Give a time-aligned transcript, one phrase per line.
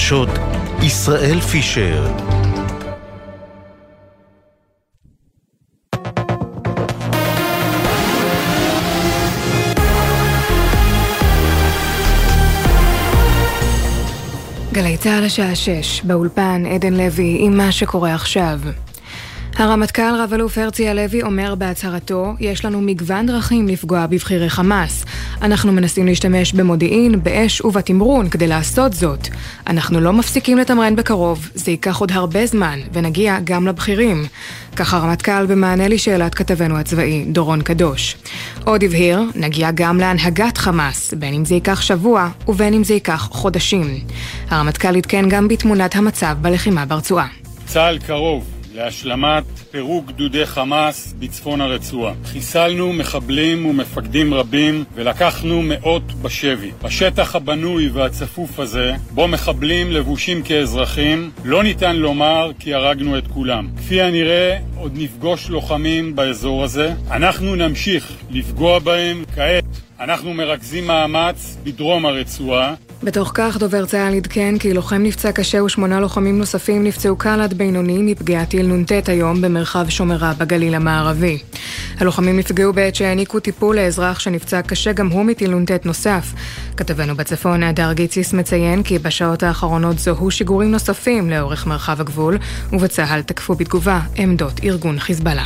[0.00, 0.28] החדשות,
[0.82, 2.12] ישראל פישר.
[14.72, 18.60] גלי צה"ל השעה 6, באולפן עדן לוי עם מה שקורה עכשיו.
[19.56, 25.04] הרמטכ"ל רב-אלוף הרצי הלוי אומר בהצהרתו, יש לנו מגוון דרכים לפגוע בבחירי חמאס.
[25.42, 29.28] אנחנו מנסים להשתמש במודיעין, באש ובתמרון כדי לעשות זאת.
[29.66, 34.26] אנחנו לא מפסיקים לתמרן בקרוב, זה ייקח עוד הרבה זמן, ונגיע גם לבכירים.
[34.76, 38.16] כך הרמטכ"ל במענה לשאלת כתבנו הצבאי, דורון קדוש.
[38.64, 43.28] עוד הבהיר, נגיע גם להנהגת חמאס, בין אם זה ייקח שבוע ובין אם זה ייקח
[43.32, 43.98] חודשים.
[44.50, 47.26] הרמטכ"ל עדכן גם בתמונת המצב בלחימה ברצועה.
[47.66, 52.14] צה"ל קרוב להשלמת פירוק גדודי חמאס בצפון הרצועה.
[52.24, 56.70] חיסלנו מחבלים ומפקדים רבים ולקחנו מאות בשבי.
[56.82, 63.68] בשטח הבנוי והצפוף הזה, בו מחבלים לבושים כאזרחים, לא ניתן לומר כי הרגנו את כולם.
[63.76, 66.94] כפי הנראה, עוד נפגוש לוחמים באזור הזה.
[67.10, 69.64] אנחנו נמשיך לפגוע בהם כעת.
[70.00, 76.00] אנחנו מרכזים מאמץ בדרום הרצועה בתוך כך דובר צה"ל עדכן כי לוחם נפצע קשה ושמונה
[76.00, 81.38] לוחמים נוספים נפצעו קל עד בינוני מפגיעת טיל נ"ט היום במרחב שומרה בגליל המערבי.
[81.98, 86.32] הלוחמים נפגעו בעת שהעניקו טיפול לאזרח שנפצע קשה גם הוא מטיל נ"ט נוסף.
[86.76, 92.38] כתבנו בצפון, הדר גיציס מציין כי בשעות האחרונות זוהו שיגורים נוספים לאורך מרחב הגבול,
[92.72, 95.44] ובצה"ל תקפו בתגובה עמדות ארגון חיזבאללה.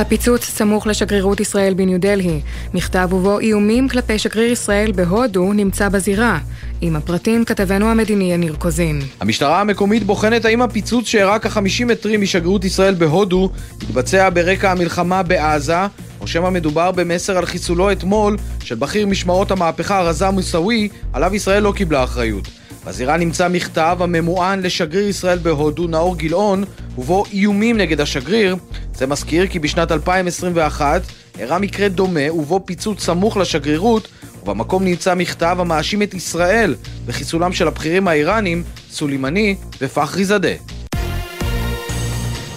[0.00, 2.40] הפיצוץ סמוך לשגרירות ישראל בניו דלהי.
[2.74, 6.38] מכתב ובו איומים כלפי שגריר ישראל בהודו נמצא בזירה.
[6.80, 9.00] עם הפרטים כתבנו המדיני יניר קוזין.
[9.20, 13.50] המשטרה המקומית בוחנת האם הפיצוץ שאירע כ-50 מטרים משגרירות ישראל בהודו
[13.82, 15.86] התבצע ברקע המלחמה בעזה,
[16.20, 21.62] או שמא מדובר במסר על חיסולו אתמול של בכיר משמרות המהפכה רזה מוסאווי, עליו ישראל
[21.62, 22.48] לא קיבלה אחריות.
[22.86, 26.64] בזירה נמצא מכתב הממוען לשגריר ישראל בהודו, נאור גילאון,
[26.98, 28.56] ובו איומים נגד השגריר.
[28.94, 31.02] זה מזכיר כי בשנת 2021
[31.38, 34.08] אירע מקרה דומה ובו פיצוץ סמוך לשגרירות,
[34.42, 36.74] ובמקום נמצא מכתב המאשים את ישראל
[37.06, 40.52] בחיסולם של הבכירים האיראנים, סולימני ופחרי זאדה.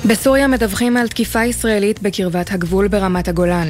[0.07, 3.67] בסוריה מדווחים על תקיפה ישראלית בקרבת הגבול ברמת הגולן.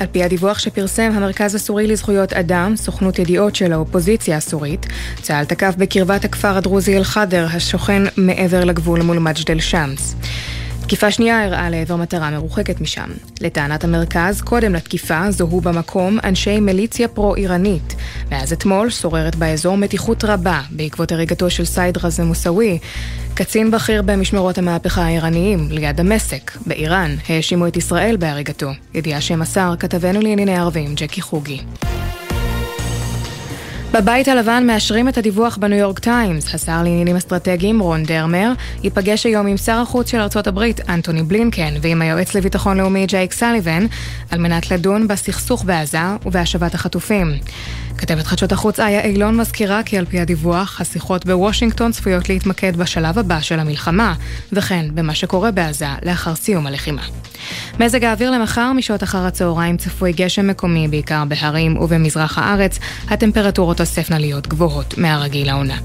[0.00, 4.86] על פי הדיווח שפרסם המרכז הסורי לזכויות אדם, סוכנות ידיעות של האופוזיציה הסורית,
[5.22, 10.14] צה"ל תקף בקרבת הכפר הדרוזי אל-חדר, השוכן מעבר לגבול מול מג'דל שמס.
[10.84, 13.10] תקיפה שנייה אירעה לעבר מטרה מרוחקת משם.
[13.40, 17.94] לטענת המרכז, קודם לתקיפה זוהו במקום אנשי מיליציה פרו-איראנית.
[18.30, 22.78] מאז אתמול שוררת באזור מתיחות רבה בעקבות הריגתו של סייד רזה מוסאווי.
[23.34, 28.70] קצין בכיר במשמרות המהפכה האיראניים, ליד דמשק, באיראן, האשימו את ישראל בהריגתו.
[28.94, 31.60] ידיעה שמסר כתבנו לענייני ערבים, ג'קי חוגי.
[33.94, 36.54] בבית הלבן מאשרים את הדיווח בניו יורק טיימס.
[36.54, 41.74] השר לעניינים אסטרטגיים רון דרמר ייפגש היום עם שר החוץ של ארצות הברית אנטוני בלינקן
[41.82, 43.86] ועם היועץ לביטחון לאומי ג'ייק סליבן
[44.30, 47.32] על מנת לדון בסכסוך בעזה ובהשבת החטופים.
[47.98, 53.18] כתבת חדשות החוץ איה אילון מזכירה כי על פי הדיווח, השיחות בוושינגטון צפויות להתמקד בשלב
[53.18, 54.14] הבא של המלחמה,
[54.52, 57.02] וכן במה שקורה בעזה לאחר סיום הלחימה.
[57.80, 62.78] מזג האוויר למחר משעות אחר הצהריים צפוי גשם מקומי בעיקר בהרים ובמזרח הארץ,
[63.08, 65.78] הטמפרטורות תוספנה להיות גבוהות מהרגיל לעונה.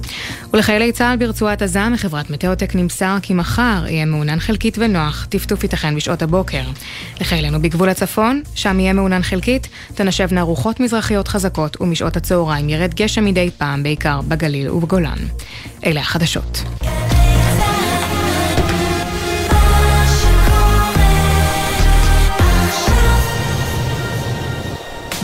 [0.53, 5.95] ולחיילי צה"ל ברצועת עזה מחברת מטאוטק נמסר כי מחר יהיה מעונן חלקית ונוח, טפטוף ייתכן
[5.95, 6.61] בשעות הבוקר.
[7.21, 13.25] לחיילינו בגבול הצפון, שם יהיה מעונן חלקית, תנשבנה רוחות מזרחיות חזקות ומשעות הצהריים ירד גשם
[13.25, 15.17] מדי פעם בעיקר בגליל ובגולן.
[15.85, 16.63] אלה החדשות.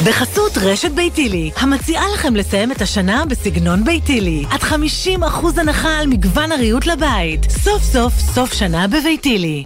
[0.06, 4.46] בחסות רשת ביתילי, המציעה לכם לסיים את השנה בסגנון ביתילי.
[4.50, 7.52] עד 50% הנחה על מגוון הריהוט לבית.
[7.52, 9.64] סוף סוף סוף שנה בביתילי.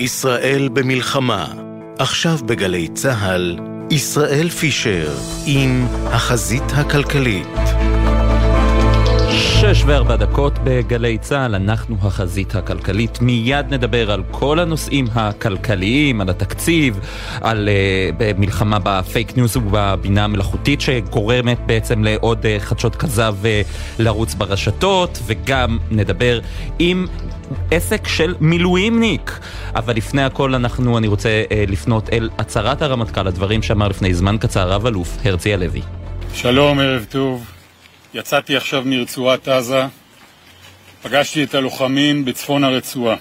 [0.00, 1.46] ישראל במלחמה,
[1.98, 5.14] עכשיו בגלי צה"ל, ישראל פישר
[5.46, 7.63] עם החזית הכלכלית.
[9.72, 13.20] שש וארבע דקות בגלי צה"ל, אנחנו החזית הכלכלית.
[13.20, 17.00] מיד נדבר על כל הנושאים הכלכליים, על התקציב,
[17.40, 23.46] על אה, מלחמה בפייק ניוז ובבינה המלאכותית שגורמת בעצם לעוד אה, חדשות כזב אה,
[23.98, 26.40] לרוץ ברשתות, וגם נדבר
[26.78, 27.06] עם
[27.70, 29.40] עסק של מילואימניק.
[29.76, 34.36] אבל לפני הכל אנחנו, אני רוצה אה, לפנות אל הצהרת הרמטכ"ל, הדברים שאמר לפני זמן
[34.40, 35.80] קצר רב אלוף הרצי הלוי.
[36.34, 37.53] שלום, ערב טוב.
[38.16, 39.86] יצאתי עכשיו מרצועת עזה,
[41.02, 43.16] פגשתי את הלוחמים בצפון הרצועה.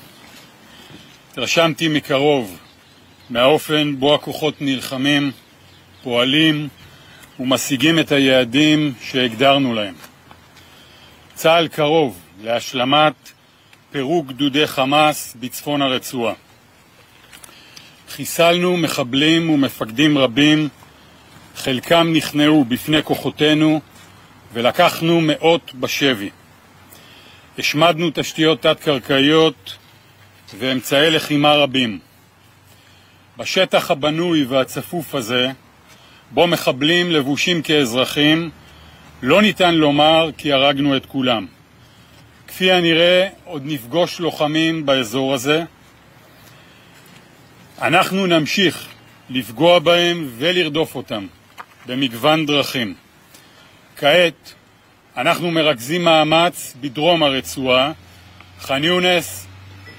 [1.32, 2.58] התרשמתי מקרוב
[3.30, 5.32] מהאופן בו הכוחות נלחמים,
[6.04, 6.68] פועלים
[7.40, 9.94] ומשיגים את היעדים שהגדרנו להם.
[11.34, 13.32] צה"ל קרוב להשלמת
[13.92, 16.34] פירוק גדודי חמאס בצפון הרצועה.
[18.10, 20.70] חיסלנו מחבלים ומפקדים רבים,
[21.56, 23.82] חלקם נכנעו בפני כוחותינו
[24.54, 26.30] ולקחנו מאות בשבי.
[27.60, 29.78] השמדנו תשתיות תת-קרקעיות
[30.60, 32.00] ואמצעי לחימה רבים.
[33.38, 35.52] בשטח הבנוי והצפוף הזה,
[36.32, 38.50] בו מחבלים לבושים כאזרחים,
[39.22, 41.46] לא ניתן לומר כי הרגנו את כולם.
[42.48, 45.64] כפי הנראה, עוד נפגוש לוחמים באזור הזה.
[47.82, 48.88] אנחנו נמשיך
[49.30, 51.28] לפגוע בהם ולרדוף אותם
[51.86, 52.94] במגוון דרכים.
[53.98, 54.54] כעת
[55.18, 57.92] אנחנו מרכזים מאמץ בדרום הרצועה,
[58.60, 59.48] ח'אן יונס,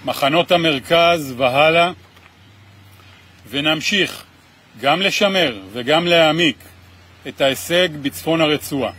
[0.04, 1.90] מחנות המרכז והלאה,
[3.50, 4.24] ונמשיך
[4.80, 6.56] גם לשמר וגם להעמיק
[7.28, 8.92] את ההישג בצפון הרצועה.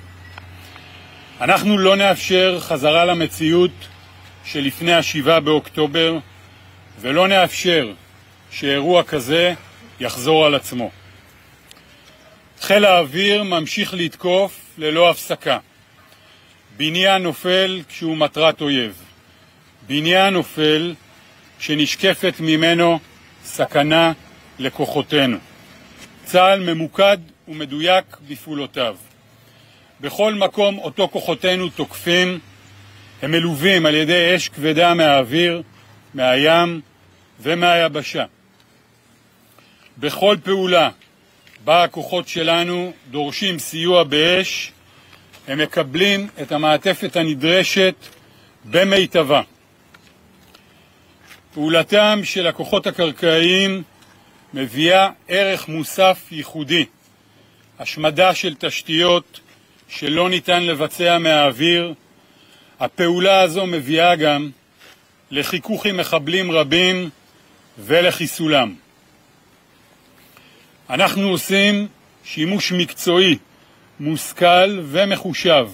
[1.42, 3.71] אנחנו לא נאפשר חזרה למציאות
[4.45, 6.18] שלפני השבעה באוקטובר
[7.00, 7.94] ולא נאפשר
[8.51, 9.53] שאירוע כזה
[10.00, 10.92] יחזור על עצמו.
[12.62, 15.57] חיל האוויר ממשיך לתקוף ללא הפסקה.
[16.77, 19.01] בניין נופל כשהוא מטרת אויב.
[19.88, 20.94] בניין נופל
[21.60, 23.00] כשנשקפת ממנו
[23.44, 24.12] סכנה
[24.60, 25.38] לכוחותינו.
[26.24, 27.18] צה"ל ממוקד
[27.48, 28.95] ומדויק בפעולותיו.
[30.01, 32.39] בכל מקום אותו כוחותינו תוקפים,
[33.21, 35.62] הם מלווים על ידי אש כבדה מהאוויר,
[36.13, 36.81] מהים
[37.39, 38.25] ומהיבשה.
[39.98, 40.89] בכל פעולה
[41.65, 44.71] בה הכוחות שלנו דורשים סיוע באש,
[45.47, 47.95] הם מקבלים את המעטפת הנדרשת
[48.65, 49.41] במיטבה.
[51.53, 53.83] פעולתם של הכוחות הקרקעיים
[54.53, 56.85] מביאה ערך מוסף ייחודי,
[57.79, 59.39] השמדה של תשתיות
[59.88, 61.94] שלא ניתן לבצע מהאוויר.
[62.79, 64.50] הפעולה הזו מביאה גם
[65.31, 67.09] לחיכוך עם מחבלים רבים
[67.79, 68.84] ולחיסולם.
[70.89, 71.87] אנחנו עושים
[72.23, 73.37] שימוש מקצועי,
[73.99, 75.67] מושכל ומחושב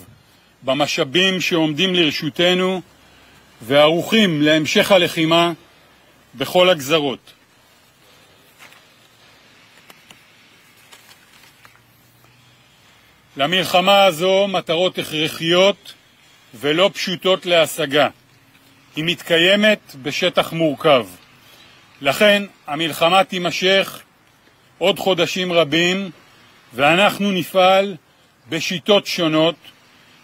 [0.63, 2.81] במשאבים שעומדים לרשותנו
[3.61, 5.51] וערוכים להמשך הלחימה
[6.35, 7.33] בכל הגזרות.
[13.37, 15.93] למלחמה הזו מטרות הכרחיות
[16.53, 18.07] ולא פשוטות להשגה.
[18.95, 21.07] היא מתקיימת בשטח מורכב.
[22.01, 24.01] לכן המלחמה תימשך
[24.81, 26.11] עוד חודשים רבים
[26.73, 27.95] ואנחנו נפעל
[28.49, 29.55] בשיטות שונות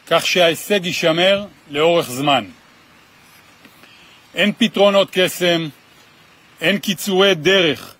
[0.07, 2.45] כך שההישג יישמר לאורך זמן.
[4.36, 5.69] אין פתרונות קסם,
[6.62, 7.95] אין קיצורי דרך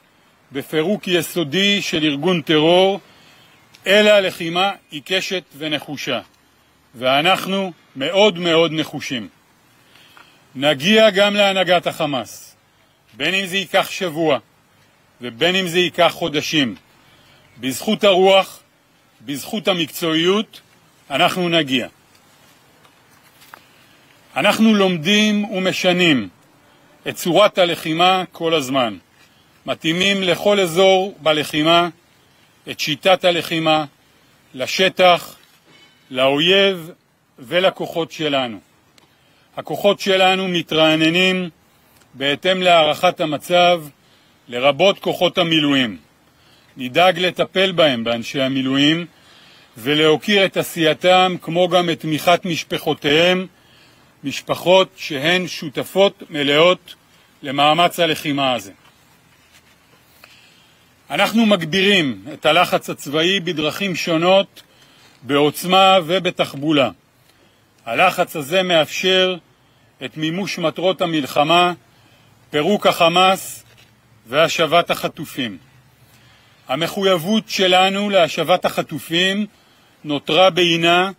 [0.52, 3.00] בפירוק יסודי של ארגון טרור
[3.88, 6.20] אלא לחימה עיקשת ונחושה,
[6.96, 9.28] ואנחנו מאוד מאוד נחושים.
[10.56, 12.56] נגיע גם להנהגת החמאס,
[13.14, 14.40] בין אם זה ייקח שבוע
[15.22, 16.76] ובין אם זה ייקח חודשים.
[17.60, 18.60] בזכות הרוח,
[19.22, 20.62] בזכות המקצועיות,
[21.10, 21.88] אנחנו נגיע.
[24.36, 26.30] אנחנו לומדים ומשנים
[27.08, 28.98] את צורת הלחימה כל הזמן,
[29.66, 31.90] מתאימים לכל אזור בלחימה
[32.70, 33.86] את שיטת הלחימה
[34.54, 35.36] לשטח,
[36.10, 36.92] לאויב
[37.40, 38.60] ולכוחות שלנו.
[39.58, 41.50] הכוחות שלנו מתרעננים
[42.14, 43.84] בהתאם להערכת המצב,
[44.50, 45.98] לרבות כוחות המילואים.
[46.78, 49.06] נדאג לטפל בהם, באנשי המילואים,
[49.78, 53.48] ולהוקיר את עשייתם, כמו גם את תמיכת משפחותיהם,
[54.24, 56.96] משפחות שהן שותפות מלאות
[57.44, 58.72] למאמץ הלחימה הזה.
[61.10, 64.62] אנחנו מגבירים את הלחץ הצבאי בדרכים שונות,
[65.24, 66.90] בעוצמה ובתחבולה.
[67.86, 69.36] הלחץ הזה מאפשר
[70.06, 71.74] את מימוש מטרות המלחמה,
[72.50, 73.64] פירוק החמאס
[74.28, 75.58] והשבת החטופים.
[76.68, 79.46] המחויבות שלנו להשבת החטופים
[80.04, 81.12] נותרה בעינה,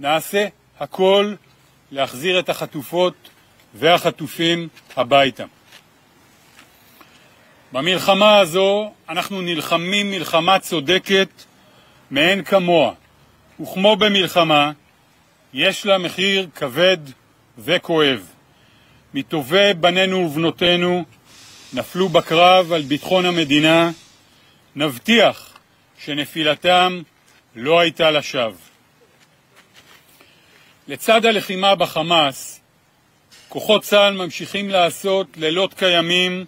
[0.00, 0.46] נעשה
[0.80, 1.34] הכל
[1.90, 3.14] להחזיר את החטופות
[3.74, 5.44] והחטופים הביתה.
[7.72, 11.28] במלחמה הזו אנחנו נלחמים מלחמה צודקת
[12.10, 12.92] מאין כמוה,
[13.60, 14.72] וכמו במלחמה,
[15.54, 16.98] יש לה מחיר כבד
[17.58, 18.26] וכואב.
[19.14, 21.04] מטובי בנינו ובנותינו
[21.72, 23.90] נפלו בקרב על ביטחון המדינה,
[24.76, 25.58] נבטיח
[26.04, 27.02] שנפילתם
[27.56, 28.52] לא הייתה לשווא.
[30.88, 32.60] לצד הלחימה בחמאס,
[33.48, 36.44] כוחות צה"ל ממשיכים לעשות לילות כימים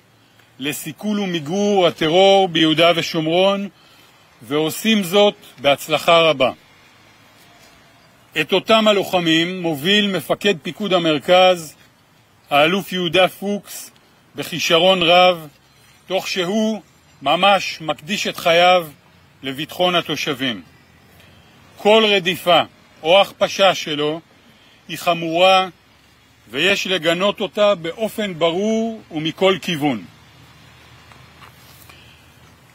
[0.59, 3.69] לסיכול ומיגור הטרור ביהודה ושומרון,
[4.43, 6.53] ועושים זאת בהצלחה רבה.
[8.41, 11.75] את אותם הלוחמים מוביל מפקד פיקוד המרכז,
[12.51, 13.92] האלוף יהודה פוקס,
[14.37, 15.49] בכישרון רב,
[16.07, 16.83] תוך שהוא
[17.23, 18.89] ממש מקדיש את חייו
[19.43, 20.63] לביטחון התושבים.
[21.77, 22.61] כל רדיפה
[23.03, 24.21] או הכפשה שלו
[24.89, 25.69] היא חמורה
[26.51, 30.05] ויש לגנות אותה באופן ברור ומכל כיוון.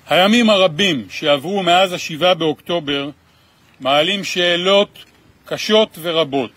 [0.10, 3.10] הימים הרבים שעברו מאז השבעה באוקטובר
[3.80, 5.06] מעלים שאלות
[5.46, 6.52] קשות ורבות.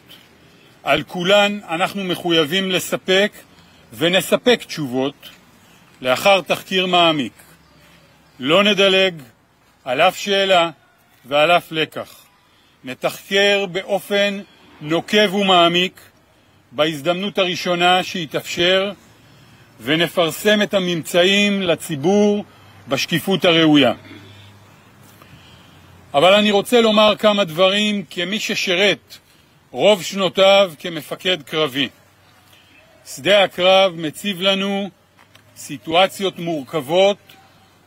[0.83, 3.33] על כולן אנחנו מחויבים לספק
[3.93, 5.15] ונספק תשובות
[6.01, 7.33] לאחר תחקיר מעמיק.
[8.41, 9.15] לא נדלג
[9.85, 10.71] על אף שאלה
[11.25, 12.15] ועל אף לקח.
[12.85, 14.41] נתחקר באופן
[14.81, 16.01] נוקב ומעמיק
[16.73, 18.93] בהזדמנות הראשונה שיתאפשר
[19.81, 22.45] ונפרסם את הממצאים לציבור
[22.89, 23.93] בשקיפות הראויה.
[26.15, 29.19] אבל אני רוצה לומר כמה דברים כמי ששירת
[29.71, 31.89] רוב שנותיו כמפקד קרבי.
[33.07, 34.91] שדה הקרב מציב לנו
[35.57, 37.17] סיטואציות מורכבות,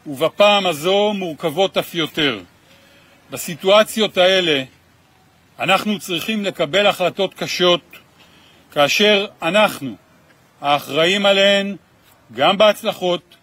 [0.07, 2.39] ובפעם הזו מורכבות אף יותר.
[3.29, 4.63] בסיטואציות האלה
[5.59, 7.81] אנחנו צריכים לקבל החלטות קשות,
[8.71, 9.95] כאשר אנחנו
[10.61, 11.75] האחראים עליהן
[12.33, 13.35] גם בהצלחות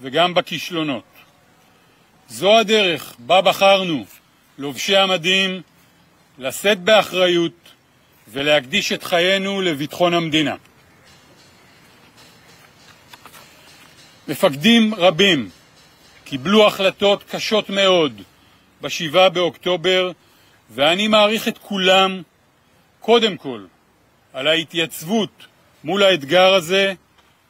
[0.00, 1.04] וגם בכישלונות.
[2.28, 4.04] זו הדרך בה בחרנו,
[4.58, 5.62] לובשי המדים,
[6.38, 7.52] לשאת באחריות
[8.28, 10.54] ולהקדיש את חיינו לביטחון המדינה.
[14.28, 15.50] מפקדים רבים
[16.24, 18.22] קיבלו החלטות קשות מאוד
[18.80, 20.10] ב-7 באוקטובר,
[20.70, 22.22] ואני מעריך את כולם,
[23.00, 23.64] קודם כל,
[24.32, 25.46] על ההתייצבות
[25.84, 26.94] מול האתגר הזה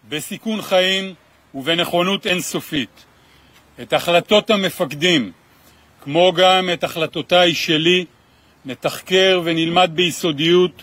[0.09, 1.15] בסיכון חיים
[1.55, 3.05] ובנכונות אינסופית.
[3.83, 5.33] את החלטות המפקדים,
[6.05, 8.05] כמו גם את החלטותיי שלי,
[8.65, 10.83] נתחקר ונלמד ביסודיות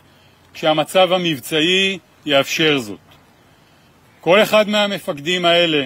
[0.53, 3.12] כשהמצב המבצעי יאפשר זאת.
[4.23, 5.85] כל אחד מהמפקדים האלה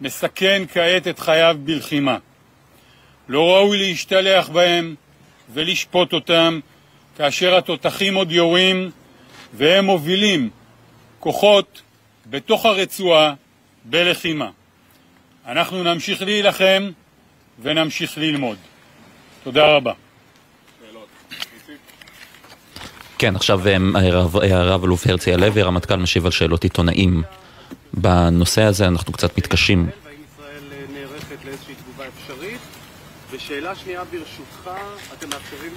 [0.00, 2.16] מסכן כעת את חייו בלחימה.
[3.28, 4.94] לא ראוי להשתלח בהם
[5.52, 6.60] ולשפוט אותם
[7.16, 8.90] כאשר התותחים עוד יורים
[9.54, 10.50] והם מובילים
[11.20, 11.82] כוחות
[12.26, 13.34] בתוך הרצועה
[13.84, 14.50] בלחימה.
[15.46, 16.90] אנחנו נמשיך להילחם
[17.62, 18.56] ונמשיך ללמוד.
[19.44, 19.92] תודה רבה.
[23.18, 23.60] כן, עכשיו
[24.42, 27.22] הרב אלוף הרצי הלוי, הרמטכ"ל משיב על שאלות עיתונאים
[27.96, 29.86] בנושא הזה, אנחנו קצת מתקשים.
[33.30, 34.70] ושאלה שנייה ברשותך,
[35.18, 35.72] אתם מאפשרים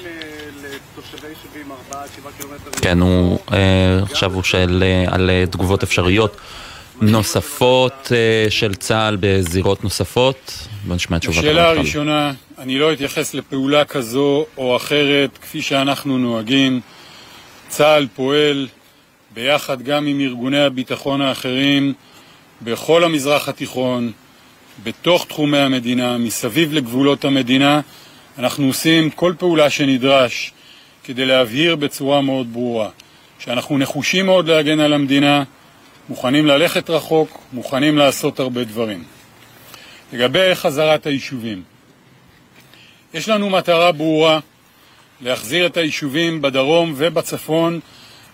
[0.64, 1.96] לתושבי יישובים 4-7
[2.38, 2.72] קילומטר...
[2.82, 3.40] כן, הוא
[4.02, 6.38] עכשיו הוא שואל על תגובות אפשריות.
[7.02, 8.12] נוספות
[8.50, 10.68] של צה"ל בזירות נוספות?
[10.88, 16.18] בוא נשמע את תשובת השאלה הראשונה, אני לא אתייחס לפעולה כזו או אחרת כפי שאנחנו
[16.18, 16.82] נוהגים.
[17.70, 18.68] צה"ל פועל
[19.34, 21.94] ביחד גם עם ארגוני הביטחון האחרים
[22.62, 24.12] בכל המזרח התיכון,
[24.84, 27.82] בתוך תחומי המדינה, מסביב לגבולות המדינה.
[28.38, 30.52] אנחנו עושים כל פעולה שנדרש
[31.04, 32.90] כדי להבהיר בצורה מאוד ברורה
[33.40, 35.44] שאנחנו נחושים מאוד להגן על המדינה,
[36.10, 39.04] מוכנים ללכת רחוק, מוכנים לעשות הרבה דברים.
[40.14, 41.64] לגבי חזרת היישובים,
[43.14, 44.40] יש לנו מטרה ברורה
[45.22, 47.80] להחזיר את היישובים בדרום ובצפון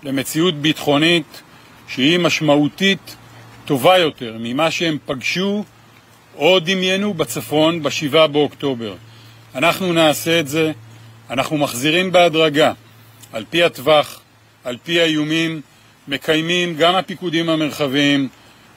[0.03, 1.41] למציאות ביטחונית
[1.87, 3.15] שהיא משמעותית
[3.65, 5.63] טובה יותר ממה שהם פגשו
[6.35, 8.95] או דמיינו בצפון ב-7 באוקטובר.
[9.55, 10.71] אנחנו נעשה את זה,
[11.29, 12.73] אנחנו מחזירים בהדרגה,
[13.33, 14.19] על פי הטווח,
[14.63, 15.61] על פי האיומים,
[16.07, 18.29] מקיימים גם הפיקודים המרחביים,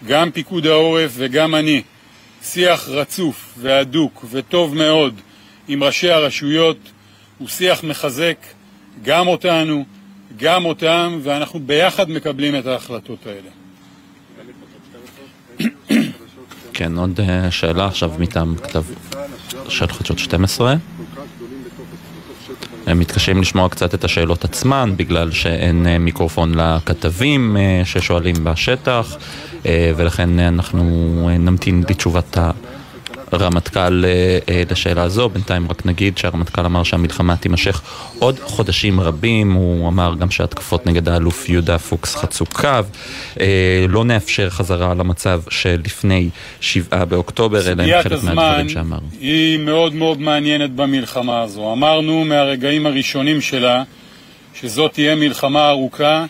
[0.06, 1.82] גם פיקוד העורף וגם אני,
[2.42, 5.20] שיח רצוף והדוק וטוב מאוד
[5.68, 6.78] עם ראשי הרשויות,
[7.38, 8.36] הוא שיח מחזק
[9.02, 9.84] גם אותנו,
[10.36, 13.57] גם אותם, ואנחנו ביחד מקבלים את ההחלטות האלה.
[16.72, 18.82] כן, עוד שאלה עכשיו מטעם כתב
[19.68, 20.74] של חדשות 12.
[22.86, 29.16] הם מתקשים לשמוע קצת את השאלות עצמן בגלל שאין מיקרופון לכתבים ששואלים בשטח
[29.96, 32.38] ולכן אנחנו נמתין לתשובת
[33.32, 34.04] הרמטכ"ל
[34.70, 35.28] לשאלה הזו.
[35.28, 37.82] בינתיים רק נגיד שהרמטכ"ל אמר שהמלחמה תימשך
[38.18, 42.68] עוד חודשים רבים, הוא אמר גם שהתקפות נגד האלוף יהודה פוקס חצו קו,
[43.88, 46.28] לא נאפשר חזרה למצב שלפני
[46.60, 48.98] שבעה באוקטובר, אלא הם חלק מהדברים שאמר.
[49.20, 51.72] היא מאוד מאוד מעניינת במלחמה הזו.
[51.72, 53.82] אמרנו מהרגעים הראשונים שלה
[54.54, 56.24] שזאת תהיה מלחמה ארוכה,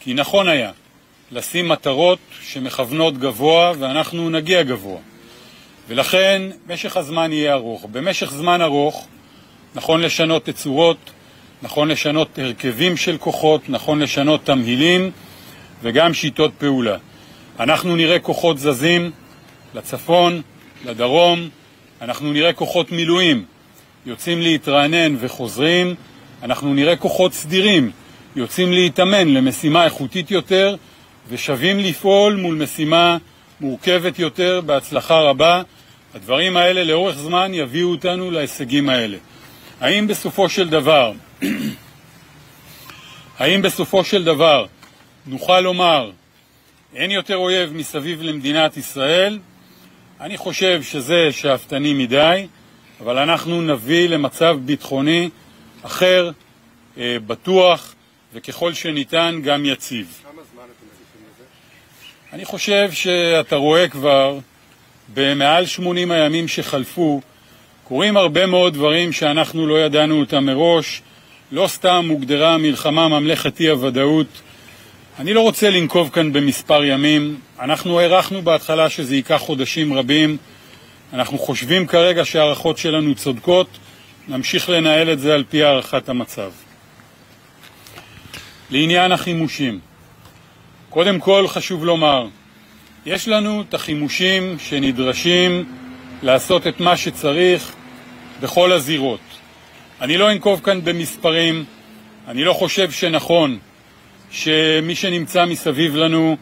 [0.00, 0.70] כי נכון היה
[1.32, 4.98] לשים מטרות שמכוונות גבוה ואנחנו נגיע גבוה.
[5.90, 7.86] ולכן משך הזמן יהיה ארוך.
[7.92, 9.06] במשך זמן ארוך
[9.74, 11.10] נכון לשנות תצורות,
[11.62, 15.10] נכון לשנות הרכבים של כוחות, נכון לשנות תמהילים
[15.82, 16.96] וגם שיטות פעולה.
[17.60, 19.10] אנחנו נראה כוחות זזים
[19.74, 20.42] לצפון,
[20.84, 21.48] לדרום,
[22.02, 23.44] אנחנו נראה כוחות מילואים
[24.06, 25.94] יוצאים להתרענן וחוזרים,
[26.42, 27.90] אנחנו נראה כוחות סדירים
[28.36, 30.76] יוצאים להתאמן למשימה איכותית יותר
[31.28, 33.16] ושווים לפעול מול משימה
[33.60, 35.62] מורכבת יותר בהצלחה רבה.
[36.14, 39.16] הדברים האלה לאורך זמן יביאו אותנו להישגים האלה.
[39.80, 41.12] האם בסופו של דבר,
[43.38, 44.66] האם בסופו של דבר
[45.26, 46.10] נוכל לומר
[46.94, 49.38] אין יותר אויב מסביב למדינת ישראל?
[50.20, 52.46] אני חושב שזה שאפתני מדי,
[53.00, 55.30] אבל אנחנו נביא למצב ביטחוני
[55.82, 56.30] אחר,
[56.98, 57.94] אה, בטוח,
[58.32, 60.20] וככל שניתן גם יציב.
[60.22, 61.44] כמה זמן אתם מציפים לזה?
[62.32, 64.38] אני חושב שאתה רואה כבר
[65.14, 67.20] במעל 80 הימים שחלפו
[67.84, 71.02] קורים הרבה מאוד דברים שאנחנו לא ידענו אותם מראש.
[71.52, 74.26] לא סתם הוגדרה המלחמה ממלכת אי-הוודאות.
[75.18, 77.36] אני לא רוצה לנקוב כאן במספר ימים.
[77.60, 80.36] אנחנו הערכנו בהתחלה שזה ייקח חודשים רבים.
[81.12, 83.68] אנחנו חושבים כרגע שההערכות שלנו צודקות.
[84.28, 86.50] נמשיך לנהל את זה על פי הערכת המצב.
[88.70, 89.78] לעניין החימושים,
[90.90, 92.26] קודם כל חשוב לומר,
[93.06, 95.64] יש לנו את החימושים שנדרשים
[96.22, 97.72] לעשות את מה שצריך
[98.40, 99.20] בכל הזירות.
[100.00, 101.64] אני לא אנקוב כאן במספרים,
[102.28, 103.58] אני לא חושב שנכון
[104.30, 106.36] שמי שנמצא מסביב לנו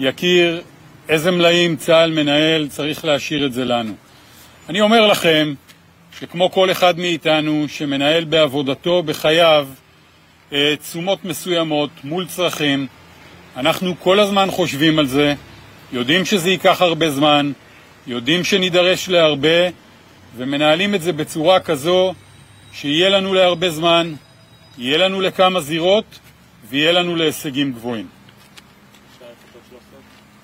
[0.00, 0.62] יכיר
[1.08, 3.94] איזה מלאים צה"ל מנהל, צריך להשאיר את זה לנו.
[4.68, 5.54] אני אומר לכם
[6.20, 9.68] שכמו כל אחד מאיתנו שמנהל בעבודתו, בחייו,
[10.52, 12.86] אה, תשומות מסוימות מול צרכים,
[13.56, 15.34] אנחנו כל הזמן חושבים על זה,
[15.92, 17.52] יודעים שזה ייקח הרבה זמן,
[18.06, 19.68] יודעים שנידרש להרבה,
[20.36, 22.14] ומנהלים את זה בצורה כזו
[22.72, 24.14] שיהיה לנו להרבה זמן,
[24.78, 26.18] יהיה לנו לכמה זירות
[26.68, 28.06] ויהיה לנו להישגים גבוהים.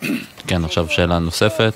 [0.48, 1.74] כן, עכשיו שאלה נוספת.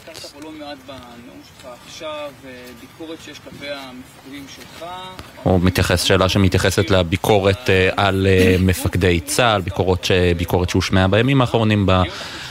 [5.43, 9.61] הוא מתייחס, שאלה שמתייחסת לביקורת אה, על אה, מפקדי צה"ל,
[10.37, 11.87] ביקורת, שהושמעה בימים האחרונים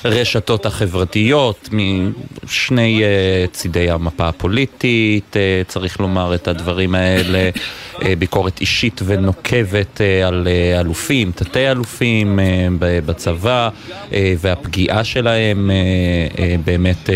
[0.04, 5.36] ברשתות החברתיות, משני אה, צידי המפה הפוליטית,
[5.68, 7.50] צריך לומר את הדברים האלה,
[8.20, 10.48] ביקורת אישית ונוקבת על
[10.80, 12.40] אלופים, תתי אלופים
[12.80, 13.70] בצבא,
[14.12, 15.72] והפגיעה שלהם,
[16.66, 17.10] באמת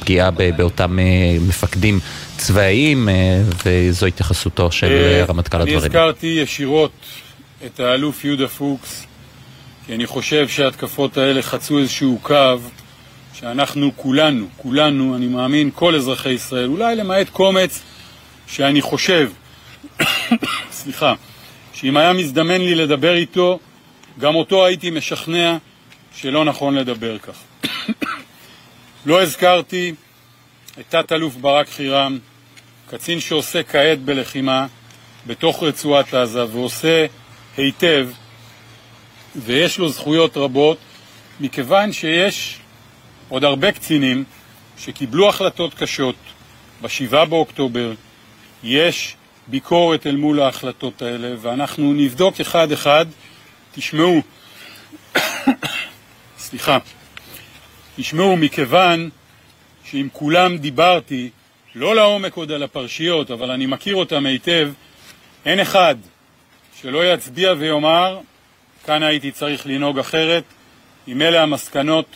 [0.00, 0.98] פגיעה באותם
[1.48, 2.00] מפקדים
[2.36, 5.78] צבאיים, אה, וזו התייחסותו של אה, רמטכ"ל הדברים.
[5.78, 6.92] אני הזכרתי ישירות
[7.66, 9.06] את האלוף יהודה פוקס,
[9.86, 12.58] כי אני חושב שההתקפות האלה חצו איזשהו קו
[13.34, 17.82] שאנחנו כולנו, כולנו, אני מאמין, כל אזרחי ישראל, אולי למעט קומץ
[18.46, 19.30] שאני חושב,
[20.72, 21.14] סליחה,
[21.72, 23.58] שאם היה מזדמן לי לדבר איתו,
[24.18, 25.56] גם אותו הייתי משכנע
[26.16, 27.36] שלא נכון לדבר כך.
[29.06, 29.94] לא הזכרתי
[30.88, 32.18] תת-אלוף ברק חירם,
[32.90, 34.66] קצין שעושה כעת בלחימה
[35.26, 37.06] בתוך רצועת עזה ועושה
[37.56, 38.08] היטב
[39.36, 40.78] ויש לו זכויות רבות
[41.40, 42.58] מכיוון שיש
[43.28, 44.24] עוד הרבה קצינים
[44.78, 46.14] שקיבלו החלטות קשות
[46.82, 47.92] ב-7 באוקטובר,
[48.64, 53.06] יש ביקורת אל מול ההחלטות האלה ואנחנו נבדוק אחד-אחד.
[53.74, 54.22] תשמעו,
[56.38, 56.78] סליחה,
[57.96, 59.10] תשמעו, מכיוון
[59.90, 61.30] שעם כולם דיברתי,
[61.74, 64.70] לא לעומק עוד על הפרשיות, אבל אני מכיר אותם היטב,
[65.44, 65.94] אין אחד
[66.80, 68.20] שלא יצביע ויאמר,
[68.86, 70.44] כאן הייתי צריך לנהוג אחרת,
[71.08, 72.06] אם אלה המסקנות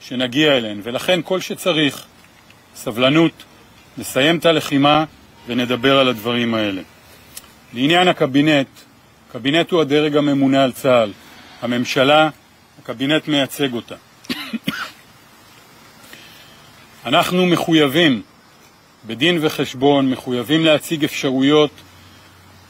[0.00, 0.80] שנגיע אליהן.
[0.82, 2.04] ולכן כל שצריך,
[2.74, 3.32] סבלנות,
[3.98, 5.04] נסיים את הלחימה
[5.46, 6.82] ונדבר על הדברים האלה.
[7.72, 8.68] לעניין הקבינט,
[9.28, 11.12] הקבינט הוא הדרג הממונה על צה"ל.
[11.62, 12.30] הממשלה,
[12.78, 13.94] הקבינט מייצג אותה.
[17.06, 18.22] אנחנו מחויבים
[19.06, 21.70] בדין וחשבון, מחויבים להציג אפשרויות,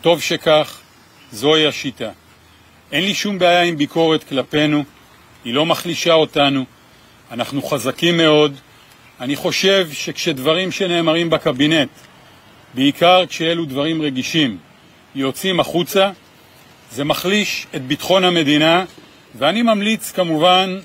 [0.00, 0.78] טוב שכך,
[1.32, 2.10] זוהי השיטה.
[2.92, 4.84] אין לי שום בעיה עם ביקורת כלפינו,
[5.44, 6.64] היא לא מחלישה אותנו,
[7.30, 8.56] אנחנו חזקים מאוד.
[9.20, 11.90] אני חושב שכשדברים שנאמרים בקבינט,
[12.74, 14.58] בעיקר כשאלו דברים רגישים,
[15.14, 16.10] יוצאים החוצה,
[16.90, 18.84] זה מחליש את ביטחון המדינה,
[19.38, 20.78] ואני ממליץ כמובן,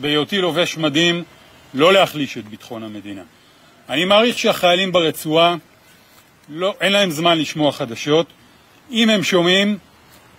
[0.00, 1.24] בהיותי לובש מדים,
[1.74, 3.22] לא להחליש את ביטחון המדינה.
[3.88, 5.56] אני מעריך שהחיילים ברצועה,
[6.48, 8.26] לא, אין להם זמן לשמוע חדשות.
[8.90, 9.78] אם הם שומעים,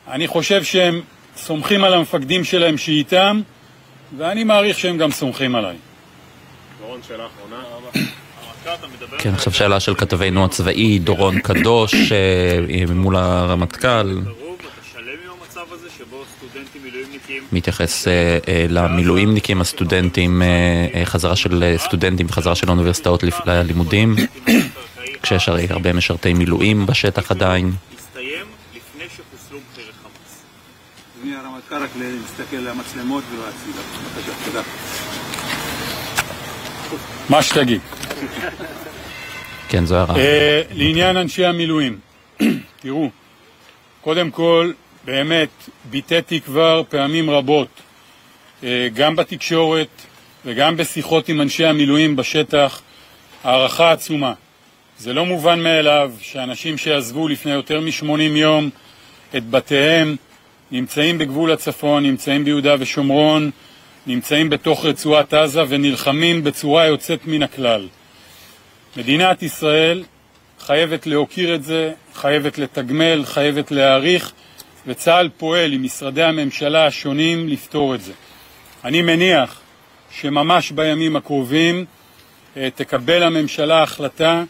[0.07, 1.01] אני חושב שהם
[1.37, 3.41] סומכים על המפקדים שלהם שאיתם,
[4.17, 5.75] ואני מעריך שהם גם סומכים עליי.
[6.81, 7.63] דורון, שאלה אחרונה.
[9.17, 14.19] כן, עכשיו שאלה של כתבנו הצבאי דורון קדוש אה, מול הרמטכ"ל.
[17.51, 18.07] מתייחס
[18.69, 20.41] למילואימניקים, הסטודנטים,
[21.05, 24.15] חזרה של סטודנטים וחזרה של אוניברסיטאות ללימודים,
[25.21, 27.71] כשיש הרי הרבה משרתי מילואים בשטח עדיין.
[31.85, 33.75] רק להסתכל למצלמות ולהציג.
[34.15, 34.61] בבקשה, תודה.
[37.29, 37.81] מה שתגיד.
[39.67, 40.15] כן, זו הערה.
[40.71, 41.99] לעניין אנשי המילואים,
[42.81, 43.09] תראו,
[44.01, 44.71] קודם כל,
[45.05, 45.49] באמת,
[45.89, 47.67] ביטאתי כבר פעמים רבות,
[48.63, 49.87] אה, גם בתקשורת
[50.45, 52.81] וגם בשיחות עם אנשי המילואים בשטח,
[53.43, 54.33] הערכה עצומה.
[54.99, 58.69] זה לא מובן מאליו שאנשים שעזבו לפני יותר מ-80 יום
[59.37, 60.15] את בתיהם,
[60.71, 63.51] נמצאים בגבול הצפון, נמצאים ביהודה ושומרון,
[64.07, 67.87] נמצאים בתוך רצועת עזה ונלחמים בצורה יוצאת מן הכלל.
[68.97, 70.03] מדינת ישראל
[70.59, 74.31] חייבת להוקיר את זה, חייבת לתגמל, חייבת להעריך,
[74.87, 78.13] וצה"ל פועל עם משרדי הממשלה השונים לפתור את זה.
[78.83, 79.59] אני מניח
[80.11, 81.85] שממש בימים הקרובים
[82.57, 84.43] אה, תקבל הממשלה החלטה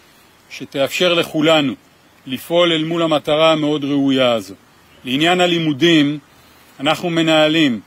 [0.49, 1.73] שתאפשר לכולנו
[2.27, 4.53] לפעול אל מול המטרה המאוד ראויה הזו.
[5.05, 6.19] לעניין הלימודים,
[6.79, 7.79] אנחנו מנהלים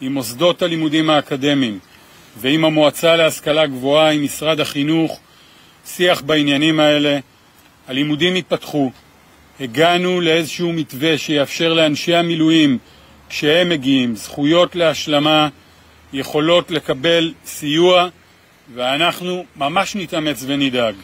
[0.00, 1.78] עם מוסדות הלימודים האקדמיים
[2.36, 5.20] ועם המועצה להשכלה גבוהה, עם משרד החינוך,
[5.86, 7.18] שיח בעניינים האלה.
[7.88, 8.90] הלימודים התפתחו,
[9.60, 12.78] הגענו לאיזשהו מתווה שיאפשר לאנשי המילואים,
[13.28, 15.48] כשהם מגיעים, זכויות להשלמה,
[16.12, 18.08] יכולות לקבל סיוע,
[18.74, 20.94] ואנחנו ממש נתאמץ ונדאג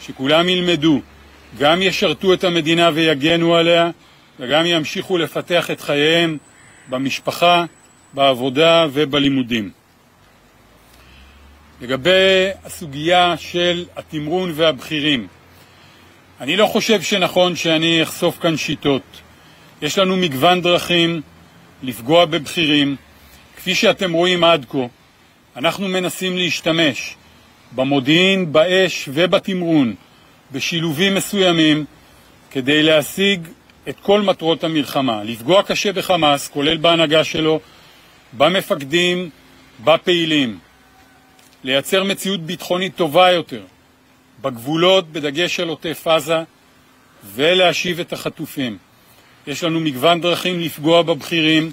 [0.00, 1.00] שכולם ילמדו,
[1.58, 3.90] גם ישרתו את המדינה ויגנו עליה,
[4.40, 6.36] וגם ימשיכו לפתח את חייהם
[6.88, 7.64] במשפחה,
[8.12, 9.70] בעבודה ובלימודים.
[11.80, 15.26] לגבי הסוגיה של התמרון והבכירים,
[16.40, 19.02] אני לא חושב שנכון שאני אחשוף כאן שיטות.
[19.82, 21.20] יש לנו מגוון דרכים
[21.82, 22.96] לפגוע בבכירים.
[23.56, 24.86] כפי שאתם רואים עד כה,
[25.56, 27.14] אנחנו מנסים להשתמש
[27.72, 29.94] במודיעין, באש ובתמרון
[30.52, 31.84] בשילובים מסוימים
[32.50, 33.48] כדי להשיג
[33.88, 37.60] את כל מטרות המלחמה, לפגוע קשה בחמאס, כולל בהנהגה שלו,
[38.32, 39.30] במפקדים,
[39.84, 40.58] בפעילים,
[41.64, 43.62] לייצר מציאות ביטחונית טובה יותר
[44.42, 46.38] בגבולות, בדגש על עוטף עזה,
[47.34, 48.78] ולהשיב את החטופים.
[49.46, 51.72] יש לנו מגוון דרכים לפגוע בבכירים,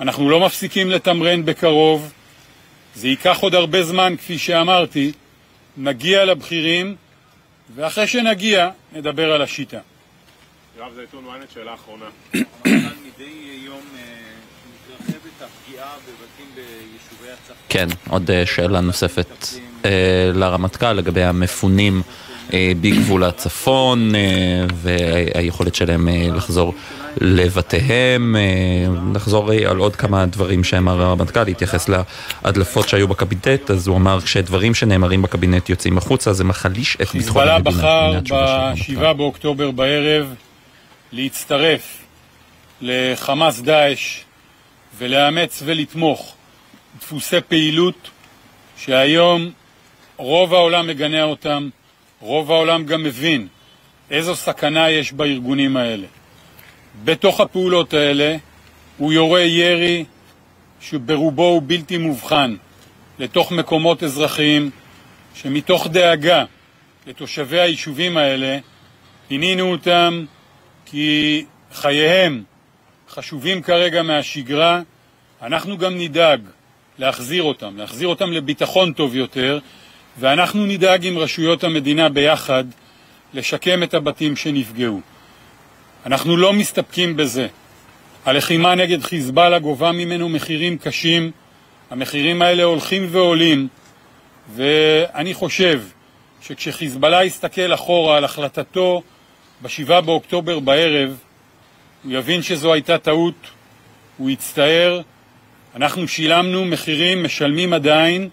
[0.00, 2.12] אנחנו לא מפסיקים לתמרן בקרוב,
[2.94, 5.12] זה ייקח עוד הרבה זמן, כפי שאמרתי,
[5.76, 6.96] נגיע לבכירים,
[7.74, 9.80] ואחרי שנגיע, נדבר על השיטה.
[10.78, 12.04] יואב, זה עיתון ynet, שאלה אחרונה.
[13.06, 13.80] מדי יום
[17.68, 19.46] כן, עוד אה, שאלה נוספת
[19.84, 19.90] אה,
[20.34, 22.02] לרמטכ"ל לגבי המפונים
[22.52, 24.12] בגבול הצפון
[24.74, 26.74] והיכולת שלהם לחזור
[27.20, 28.36] לבתיהם,
[29.14, 31.88] לחזור על עוד כמה דברים שאמר הרמטכ"ל, להתייחס
[32.44, 37.48] להדלפות שהיו בקבינט, אז הוא אמר שדברים שנאמרים בקבינט יוצאים החוצה, זה מחליש את ביטחון
[37.48, 37.70] המדינה.
[37.70, 40.34] חיזבאללה בחר ב-7 באוקטובר בערב
[41.12, 41.98] להצטרף
[42.80, 44.25] לחמאס דאעש
[44.98, 46.34] ולאמץ ולתמוך
[47.00, 48.10] דפוסי פעילות
[48.76, 49.50] שהיום
[50.16, 51.68] רוב העולם מגנה אותם,
[52.20, 53.48] רוב העולם גם מבין
[54.10, 56.06] איזו סכנה יש בארגונים האלה.
[57.04, 58.36] בתוך הפעולות האלה
[58.96, 60.04] הוא יורה ירי
[60.80, 62.56] שברובו הוא בלתי מובחן
[63.18, 64.70] לתוך מקומות אזרחיים
[65.34, 66.44] שמתוך דאגה
[67.06, 68.58] לתושבי היישובים האלה
[69.28, 70.24] פינינו אותם
[70.84, 72.42] כי חייהם
[73.10, 74.80] חשובים כרגע מהשגרה,
[75.42, 76.40] אנחנו גם נדאג
[76.98, 79.58] להחזיר אותם, להחזיר אותם לביטחון טוב יותר,
[80.18, 82.64] ואנחנו נדאג עם רשויות המדינה ביחד
[83.34, 85.00] לשקם את הבתים שנפגעו.
[86.06, 87.46] אנחנו לא מסתפקים בזה.
[88.24, 91.30] הלחימה נגד חיזבאללה גובה ממנו מחירים קשים,
[91.90, 93.68] המחירים האלה הולכים ועולים,
[94.54, 95.82] ואני חושב
[96.42, 99.02] שכשחיזבאללה יסתכל אחורה על החלטתו
[99.62, 101.18] ב-7 באוקטובר בערב,
[102.06, 103.34] הוא יבין שזו הייתה טעות,
[104.16, 105.00] הוא יצטער,
[105.74, 108.28] אנחנו שילמנו מחירים, משלמים עדיין,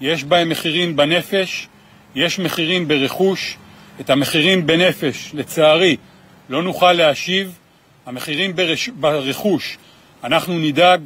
[0.00, 1.68] יש בהם מחירים בנפש,
[2.14, 3.56] יש מחירים ברכוש,
[4.00, 5.96] את המחירים בנפש, לצערי,
[6.48, 7.58] לא נוכל להשיב,
[8.06, 8.88] המחירים ברש...
[8.88, 9.78] ברכוש,
[10.24, 11.00] אנחנו נדאג,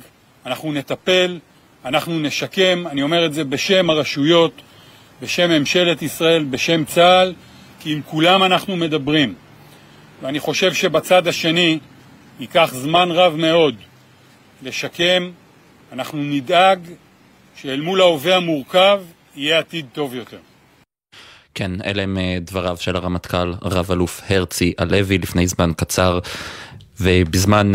[0.47, 1.39] אנחנו נטפל,
[1.85, 4.63] אנחנו נשקם, אני אומר את זה בשם הרשויות,
[5.23, 7.35] בשם ממשלת ישראל, בשם צה"ל,
[7.81, 9.35] כי עם כולם אנחנו מדברים.
[10.23, 11.79] ואני חושב שבצד השני
[12.41, 13.75] ייקח זמן רב מאוד
[14.63, 15.31] לשקם.
[15.93, 16.79] אנחנו נדאג
[17.57, 19.01] שאל מול ההווה המורכב
[19.37, 20.39] יהיה עתיד טוב יותר.
[21.55, 26.19] כן, אלה הם אה, דבריו של הרמטכ"ל רב-אלוף הרצי הלוי לפני זמן קצר.
[27.01, 27.73] ובזמן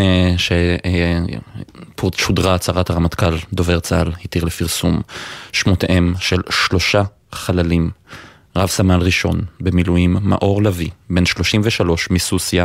[1.98, 5.02] ששודרה הצהרת הרמטכ"ל, דובר צה"ל התיר לפרסום
[5.52, 7.92] שמותיהם של שלושה חללים.
[8.56, 12.64] רב סמל ראשון במילואים מאור לביא, בן 33 מסוסיא,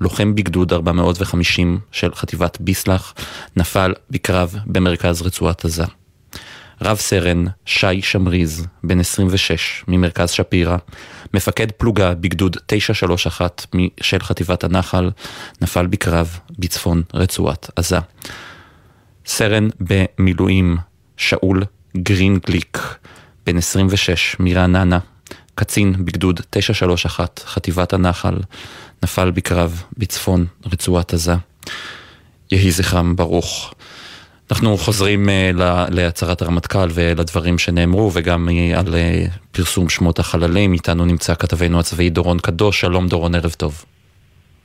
[0.00, 3.14] לוחם בגדוד 450 של חטיבת ביסלח,
[3.56, 5.84] נפל בקרב במרכז רצועת עזה.
[6.82, 10.76] רב סרן שי שמריז, בן 26, ממרכז שפירא,
[11.34, 13.66] מפקד פלוגה בגדוד 931
[14.00, 15.10] של חטיבת הנחל,
[15.60, 17.98] נפל בקרב בצפון רצועת עזה.
[19.26, 20.76] סרן במילואים
[21.16, 21.62] שאול
[21.96, 22.78] גרינגליק,
[23.46, 24.98] בן 26, מרעננה,
[25.54, 28.34] קצין בגדוד 931, חטיבת הנחל,
[29.02, 31.32] נפל בקרב בצפון רצועת עזה.
[32.52, 33.74] יהי זכרם ברוך.
[34.50, 40.72] אנחנו חוזרים uh, להצהרת הרמטכ"ל ולדברים שנאמרו וגם uh, על uh, פרסום שמות החללים.
[40.72, 42.80] איתנו נמצא כתבנו הצבאי דורון קדוש.
[42.80, 43.84] שלום דורון, ערב טוב.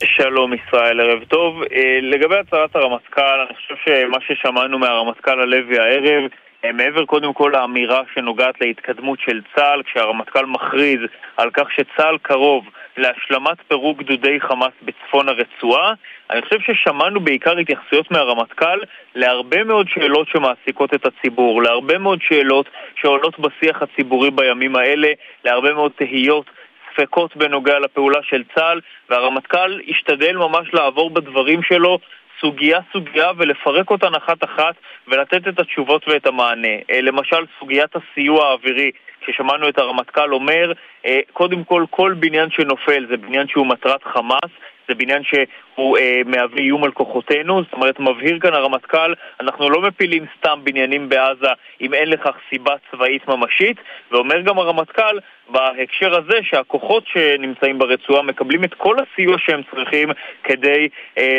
[0.03, 1.61] שלום ישראל, ערב טוב.
[2.01, 6.23] לגבי הצהרת הרמטכ"ל, אני חושב שמה ששמענו מהרמטכ"ל הלוי הערב
[6.63, 10.99] מעבר קודם כל לאמירה שנוגעת להתקדמות של צה"ל, כשהרמטכ"ל מכריז
[11.37, 15.93] על כך שצה"ל קרוב להשלמת פירוק גדודי חמאס בצפון הרצועה,
[16.29, 18.79] אני חושב ששמענו בעיקר התייחסויות מהרמטכ"ל
[19.15, 25.11] להרבה מאוד שאלות שמעסיקות את הציבור, להרבה מאוד שאלות שעולות בשיח הציבורי בימים האלה,
[25.45, 26.45] להרבה מאוד תהיות
[26.93, 31.99] ספקות בנוגע לפעולה של צה"ל, והרמטכ"ל השתדל ממש לעבור בדברים שלו
[32.41, 34.75] סוגיה-סוגיה ולפרק אותן אחת-אחת
[35.07, 36.75] ולתת את התשובות ואת המענה.
[36.91, 40.71] אה, למשל, סוגיית הסיוע האווירי, כששמענו את הרמטכ"ל אומר,
[41.05, 44.51] אה, קודם כל, כל בניין שנופל זה בניין שהוא מטרת חמאס,
[44.89, 49.81] זה בניין שהוא אה, מהווה איום על כוחותינו, זאת אומרת, מבהיר כאן הרמטכ"ל, אנחנו לא
[49.81, 51.47] מפילים סתם בניינים בעזה
[51.81, 53.77] אם אין לכך סיבה צבאית ממשית,
[54.11, 60.09] ואומר גם הרמטכ"ל בהקשר הזה שהכוחות שנמצאים ברצועה מקבלים את כל הסיוע שהם צריכים
[60.43, 61.37] כדי אה,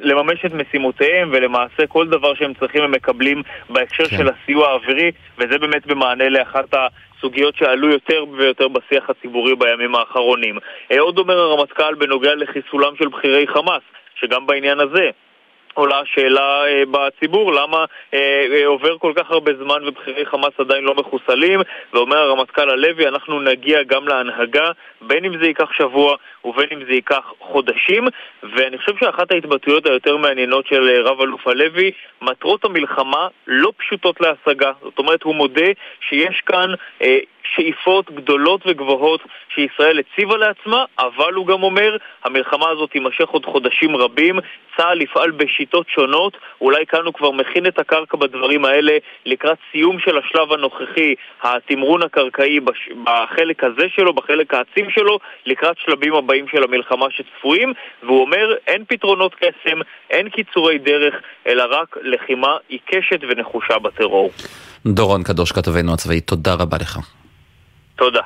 [0.00, 4.16] לממש את משימותיהם, ולמעשה כל דבר שהם צריכים הם מקבלים בהקשר כן.
[4.16, 6.86] של הסיוע האווירי, וזה באמת במענה לאחת ה...
[7.20, 10.58] סוגיות שעלו יותר ויותר בשיח הציבורי בימים האחרונים.
[10.92, 13.82] אה, עוד אומר הרמטכ"ל בנוגע לחיסולם של בכירי חמאס,
[14.14, 15.10] שגם בעניין הזה
[15.80, 20.84] עולה השאלה אה, בציבור למה אה, אה, עובר כל כך הרבה זמן ובכירי חמאס עדיין
[20.84, 21.60] לא מחוסלים?
[21.92, 26.92] ואומר הרמטכ"ל הלוי אנחנו נגיע גם להנהגה בין אם זה ייקח שבוע ובין אם זה
[26.92, 28.04] ייקח חודשים.
[28.42, 31.90] ואני חושב שאחת ההתבטאויות היותר מעניינות של רב אלוף הלוי
[32.22, 34.72] מטרות המלחמה לא פשוטות להשגה.
[34.82, 35.70] זאת אומרת הוא מודה
[36.08, 37.18] שיש כאן אה,
[37.54, 39.20] שאיפות גדולות וגבוהות
[39.54, 44.38] שישראל הציבה לעצמה, אבל הוא גם אומר, המלחמה הזאת תימשך עוד חודשים רבים,
[44.76, 45.30] צה"ל יפעל
[45.70, 48.92] בשיטות שונות, אולי כאן הוא כבר מכין את הקרקע בדברים האלה
[49.26, 52.88] לקראת סיום של השלב הנוכחי, התמרון הקרקעי בש...
[53.04, 58.84] בחלק הזה שלו, בחלק העצים שלו, לקראת שלבים הבאים של המלחמה שצפויים, והוא אומר, אין
[58.88, 59.78] פתרונות קסם,
[60.10, 61.14] אין קיצורי דרך,
[61.46, 64.30] אלא רק לחימה עיקשת ונחושה בטרור.
[64.86, 67.19] דורון קדוש, כתבנו הצבאי, תודה רבה לך.
[68.00, 68.20] תודה.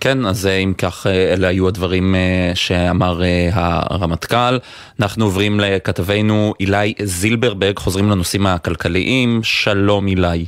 [0.00, 3.20] כן, אז אה, אם כך, אה, אלה היו הדברים אה, שאמר
[3.52, 4.58] הרמטכ"ל.
[5.00, 9.40] אנחנו עוברים לכתבנו אילי זילברברג, חוזרים לנושאים הכלכליים.
[9.42, 10.46] שלום אילי.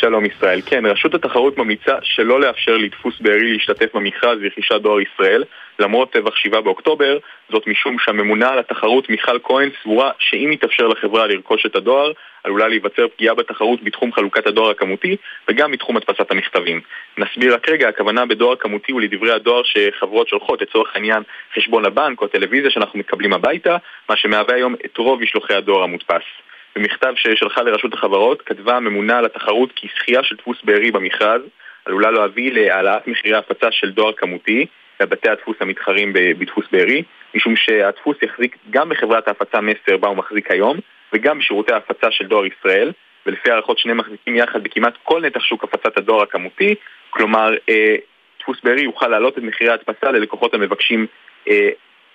[0.00, 0.60] שלום ישראל.
[0.66, 5.44] כן, רשות התחרות ממליצה שלא לאפשר לדפוס בארי להשתתף במכרז לרכישת דואר ישראל,
[5.78, 7.18] למרות טבח 7 באוקטובר,
[7.52, 12.12] זאת משום שהממונה על התחרות מיכל כהן סבורה שאם יתאפשר לחברה לרכוש את הדואר,
[12.44, 15.16] עלולה להיווצר פגיעה בתחרות בתחום חלוקת הדואר הכמותי
[15.48, 16.80] וגם בתחום הדפסת המכתבים.
[17.18, 21.22] נסביר רק רגע, הכוונה בדואר כמותי הוא לדברי הדואר שחברות שולחות, לצורך העניין
[21.54, 23.76] חשבון הבנק או הטלוויזיה שאנחנו מקבלים הביתה,
[24.08, 26.47] מה שמהווה היום את רוב משלוחי הדואר המודפס.
[26.76, 31.42] במכתב ששלחה לרשות החברות כתבה הממונה על התחרות כי זכייה של דפוס בארי במכרז
[31.84, 34.66] עלולה להביא להעלאת מחירי הפצה של דואר כמותי
[35.00, 37.02] לבתי הדפוס המתחרים בדפוס בארי,
[37.34, 40.78] משום שהדפוס יחזיק גם בחברת ההפצה מסר בה הוא מחזיק היום,
[41.12, 42.92] וגם בשירותי ההפצה של דואר ישראל,
[43.26, 46.74] ולפי הערכות שניהם מחזיקים יחד בכמעט כל נתח שוק הפצת הדואר הכמותי,
[47.10, 47.96] כלומר אה,
[48.40, 51.06] דפוס בארי יוכל להעלות את מחירי ההדפסה ללקוחות המבקשים
[51.48, 51.68] אה,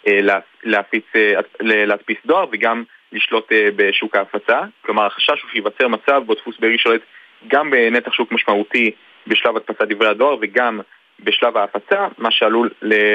[0.08, 0.20] אה,
[0.64, 1.06] להפיץ,
[1.60, 4.62] להדפיס דואר וגם לשלוט אה, בשוק ההפצה.
[4.82, 7.02] כלומר, החשש הוא שייווצר מצב בו דפוס בארי שולט
[7.48, 8.92] גם בנתח שוק משמעותי
[9.28, 10.80] בשלב הדפסת דברי הדואר וגם
[11.20, 12.70] בשלב ההפצה, מה שעלול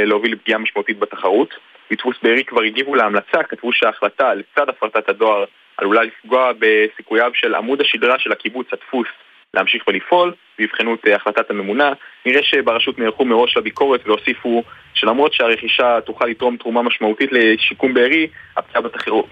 [0.06, 1.54] להוביל לפגיעה משמעותית בתחרות.
[1.90, 5.44] בדפוס בארי כבר הגיבו להמלצה, כתבו שההחלטה לצד הפרטת הדואר
[5.76, 9.06] עלולה לפגוע בסיכוייו של עמוד השדרה של הקיבוץ, הדפוס,
[9.54, 11.92] להמשיך ולפעול, ויבחנו את החלטת הממונה.
[12.26, 14.62] נראה שברשות נערכו מראש לביקורת והוסיפו
[14.94, 18.82] שלמרות שהרכישה תוכל לתרום תרומה משמעותית לשיקום בארי, הפגיעה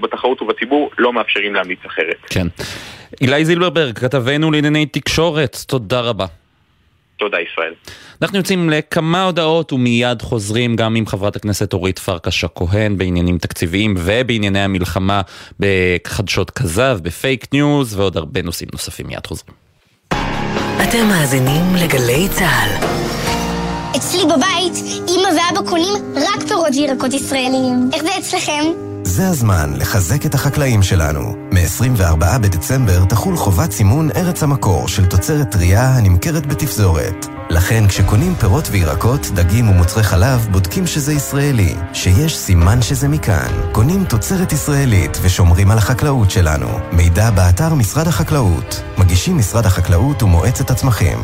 [0.00, 2.16] בתחרות ובציבור לא מאפשרים להמליץ אחרת.
[2.30, 2.46] כן.
[3.20, 6.26] אילי זילברברג, כתבנו לענייני תקשורת, תודה רבה.
[7.18, 7.74] תודה ישראל.
[8.22, 13.94] אנחנו יוצאים לכמה הודעות ומיד חוזרים גם עם חברת הכנסת אורית פרקש הכהן בעניינים תקציביים
[13.98, 15.20] ובענייני המלחמה
[15.60, 19.06] בחדשות כזב, בפייק ניוז ועוד הרבה נושאים נוספים.
[19.06, 19.65] מיד חוזרים.
[20.96, 22.86] אתם מאזינים לגלי צה"ל.
[23.96, 27.90] אצלי בבית, אמא ואבא קונים רק פירות וירקות ישראליים.
[27.92, 28.85] איך זה אצלכם?
[29.06, 31.36] זה הזמן לחזק את החקלאים שלנו.
[31.52, 37.26] מ-24 בדצמבר תחול חובת סימון ארץ המקור של תוצרת טרייה הנמכרת בתפזורת.
[37.50, 43.72] לכן כשקונים פירות וירקות, דגים ומוצרי חלב, בודקים שזה ישראלי, שיש סימן שזה מכאן.
[43.72, 46.68] קונים תוצרת ישראלית ושומרים על החקלאות שלנו.
[46.92, 48.82] מידע באתר משרד החקלאות.
[48.98, 51.18] מגישים משרד החקלאות ומועצת הצמחים.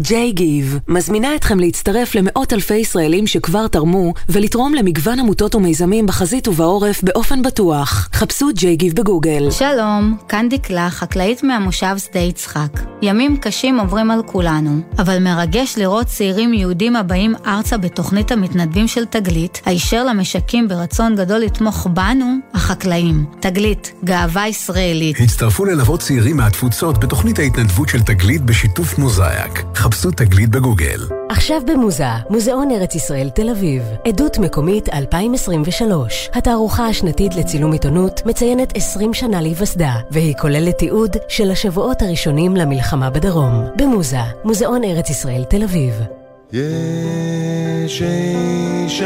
[0.00, 6.48] ג'יי גיב מזמינה אתכם להצטרף למאות אלפי ישראלים שכבר תרמו ולתרום למגוון עמותות ומיזמים בחזית
[6.48, 8.08] ובעורף באופן בטוח.
[8.12, 9.50] חפשו ג'יי גיב בגוגל.
[9.50, 12.80] שלום, כאן דקלה, חקלאית מהמושב שדה יצחק.
[13.02, 19.04] ימים קשים עוברים על כולנו, אבל מרגש לראות צעירים יהודים הבאים ארצה בתוכנית המתנדבים של
[19.04, 23.24] תגלית, הישר למשקים ברצון גדול לתמוך בנו, החקלאים.
[23.40, 25.16] תגלית, גאווה ישראלית.
[25.20, 29.62] הצטרפו ללוות צעירים מהתפוצות בתוכנית ההתנדבות של תגלית בשיתוף מוזאיק.
[29.84, 31.00] חפשו תגלית בגוגל.
[31.28, 33.82] עכשיו במוזה, מוזיאון ארץ ישראל תל אביב.
[34.08, 36.30] עדות מקומית 2023.
[36.32, 43.10] התערוכה השנתית לצילום עיתונות מציינת 20 שנה להיווסדה, והיא כוללת תיעוד של השבועות הראשונים למלחמה
[43.10, 43.64] בדרום.
[43.76, 46.23] במוזה, מוזיאון ארץ ישראל תל אביב.
[46.54, 49.04] יש אישה...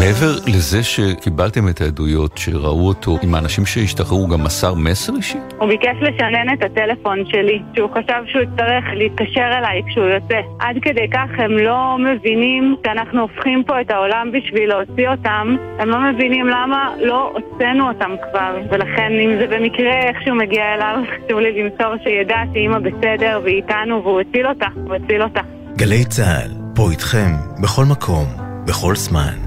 [0.00, 5.38] מעבר לזה שקיבלתם את העדויות שראו אותו עם האנשים שהשתחררו, גם מסר מסר אישי?
[5.58, 10.40] הוא ביקש לשנן את הטלפון שלי, שהוא חשב שהוא יצטרך להתקשר אליי כשהוא יוצא.
[10.58, 15.88] עד כדי כך הם לא מבינים שאנחנו הופכים פה את העולם בשביל להוציא אותם, הם
[15.88, 18.58] לא מבינים למה לא הוצאנו אותם כבר.
[18.70, 24.02] ולכן אם זה במקרה איכשהו מגיע אליו, חשוב לי למסור שידע שאימא בסדר והיא איתנו
[24.04, 25.40] והוא הציל אותה, הוא הציל אותה.
[25.76, 29.38] גלי צה"ל פה איתכם, בכל מקום, בכל זמן.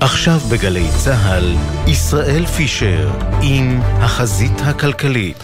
[0.00, 1.54] עכשיו בגלי צה"ל,
[1.86, 3.10] ישראל פישר
[3.42, 5.36] עם החזית הכלכלית.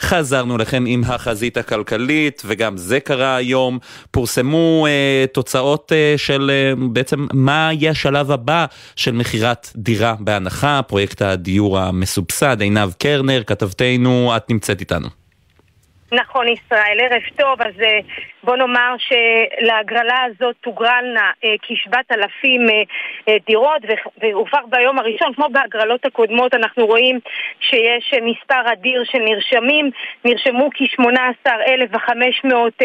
[0.00, 3.78] חזרנו לכם עם החזית הכלכלית וגם זה קרה היום.
[4.10, 10.80] פורסמו אה, תוצאות אה, של אה, בעצם מה יהיה השלב הבא של מכירת דירה בהנחה,
[10.86, 12.60] פרויקט הדיור המסובסד.
[12.60, 15.17] עינב קרנר, כתבתנו, את נמצאת איתנו.
[16.12, 17.98] נכון ישראל, ערב טוב, אז אה,
[18.42, 22.68] בוא נאמר שלהגרלה הזאת תוגרלנה אה, כשבעת אלפים
[23.28, 23.82] אה, דירות
[24.20, 27.20] והופך ביום הראשון, כמו בהגרלות הקודמות אנחנו רואים
[27.60, 29.90] שיש מספר אדיר של נרשמים,
[30.24, 32.84] נרשמו כ-18,500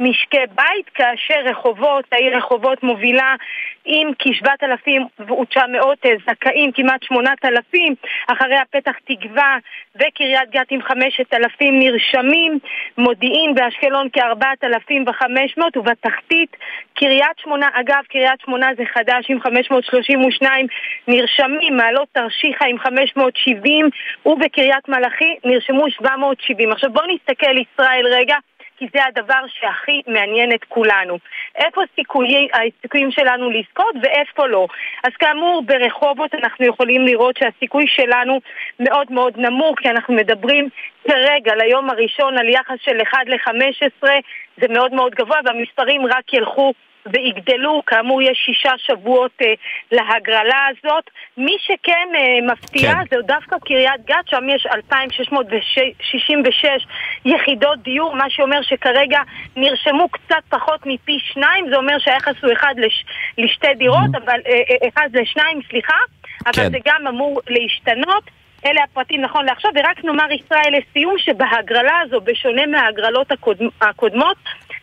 [0.00, 3.34] משקי בית, כאשר רחובות, העיר רחובות מובילה
[3.84, 7.94] עם כ-7,900 זכאים, כמעט 8,000,
[8.28, 9.56] אחריה פתח תקווה
[9.94, 12.58] וקריית גת עם 5,000 נרשמים,
[12.98, 16.56] מודיעין באשקלון כ-4,500 ובתחתית
[16.94, 20.66] קריית שמונה, אגב קריית שמונה זה חדש עם 532
[21.08, 23.90] נרשמים, מעלות תרשיחא עם 570
[24.26, 26.72] ובקריית מלאכי נרשמו 770.
[26.72, 28.36] עכשיו בואו נסתכל ישראל רגע
[28.82, 31.18] כי זה הדבר שהכי מעניין את כולנו.
[31.56, 34.66] איפה סיכויי, הסיכויים שלנו לזכות ואיפה לא.
[35.04, 38.40] אז כאמור, ברחובות אנחנו יכולים לראות שהסיכוי שלנו
[38.80, 40.68] מאוד מאוד נמוך, כי אנחנו מדברים
[41.08, 44.08] כרגע, ליום הראשון, על יחס של 1 ל-15,
[44.56, 46.72] זה מאוד מאוד גבוה, והמספרים רק ילכו
[47.06, 49.54] ויגדלו, כאמור יש שישה שבועות אה,
[49.92, 51.10] להגרלה הזאת.
[51.36, 53.04] מי שכן אה, מפתיע כן.
[53.10, 56.86] זה דווקא קריית גת, שם יש 2,666
[57.24, 59.20] יחידות דיור, מה שאומר שכרגע
[59.56, 63.04] נרשמו קצת פחות מפי שניים, זה אומר שהיחס הוא אחד לש,
[63.38, 64.24] לשתי דירות, mm-hmm.
[64.24, 65.98] אבל אה, אה, אחד לשניים, סליחה,
[66.44, 66.70] אבל כן.
[66.70, 68.24] זה גם אמור להשתנות.
[68.66, 74.36] אלה הפרטים נכון לעכשיו, ורק נאמר ישראל לסיום שבהגרלה הזו, בשונה מההגרלות הקודמ, הקודמות,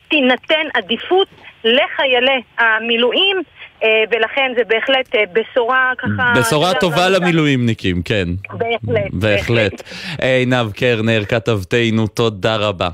[0.09, 1.27] תינתן עדיפות
[1.63, 3.37] לחיילי המילואים.
[3.83, 6.33] אה, ולכן זה בהחלט אה, בשורה ככה...
[6.39, 8.27] בשורה טובה למילואימניקים, כן.
[8.51, 9.11] בהחלט.
[9.13, 9.81] בהחלט.
[10.21, 12.89] עינב קרנר, כתבתנו, תודה רבה.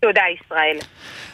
[0.00, 0.76] תודה, ישראל.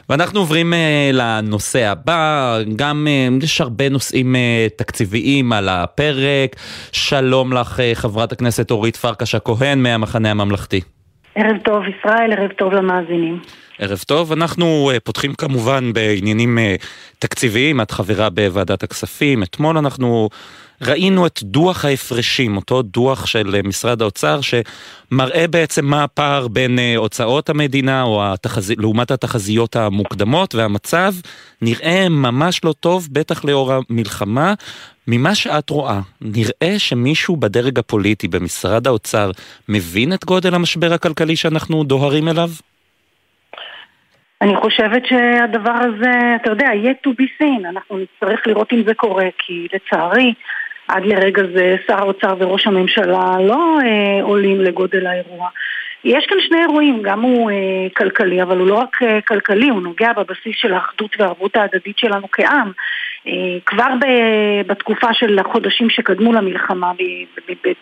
[0.09, 0.76] ואנחנו עוברים uh,
[1.12, 3.07] לנושא הבא, גם
[3.41, 6.57] uh, יש הרבה נושאים uh, תקציביים על הפרק.
[6.93, 10.80] שלום לך, uh, חברת הכנסת אורית פרקש הכהן מהמחנה הממלכתי.
[11.34, 13.41] ערב טוב ישראל, ערב טוב למאזינים.
[13.81, 16.85] ערב טוב, אנחנו uh, פותחים כמובן בעניינים uh,
[17.18, 20.28] תקציביים, את חברה בוועדת הכספים, אתמול אנחנו
[20.83, 26.78] ראינו את דוח ההפרשים, אותו דוח של אה, משרד האוצר, שמראה בעצם מה הפער בין
[26.78, 28.72] אה, הוצאות המדינה או התחז...
[28.78, 31.14] לעומת התחזיות המוקדמות, והמצב
[31.62, 34.55] נראה ממש לא טוב, בטח לאור המלחמה.
[35.07, 39.31] ממה שאת רואה, נראה שמישהו בדרג הפוליטי במשרד האוצר
[39.68, 42.51] מבין את גודל המשבר הכלכלי שאנחנו דוהרים אליו?
[44.43, 48.95] אני חושבת שהדבר הזה, אתה יודע, yet to be seen, אנחנו נצטרך לראות אם זה
[48.95, 50.34] קורה, כי לצערי,
[50.88, 55.49] עד לרגע זה שר האוצר וראש הממשלה לא אה, עולים לגודל האירוע.
[56.05, 57.57] יש כאן שני אירועים, גם הוא אה,
[57.97, 62.26] כלכלי, אבל הוא לא רק אה, כלכלי, הוא נוגע בבסיס של האחדות והערבות ההדדית שלנו
[62.32, 62.72] כעם.
[63.26, 63.88] אה, כבר
[64.66, 66.92] בתקופה של החודשים שקדמו למלחמה,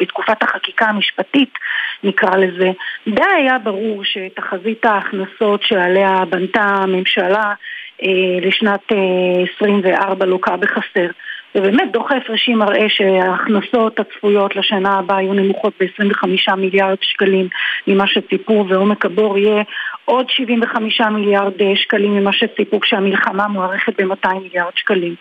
[0.00, 1.58] בתקופת החקיקה המשפטית
[2.04, 2.70] נקרא לזה,
[3.08, 7.54] די היה ברור שתחזית ההכנסות שעליה בנתה הממשלה
[8.02, 11.06] אה, לשנת אה, 24 לוקה בחסר.
[11.54, 17.48] ובאמת דוח ההפרשים מראה שההכנסות הצפויות לשנה הבאה יהיו נמוכות ב-25 מיליארד שקלים
[17.86, 19.62] ממה שציפו ועומק הבור יהיה
[20.04, 25.14] עוד 75 מיליארד שקלים ממה שציפו כשהמלחמה מוערכת ב-200 מיליארד שקלים.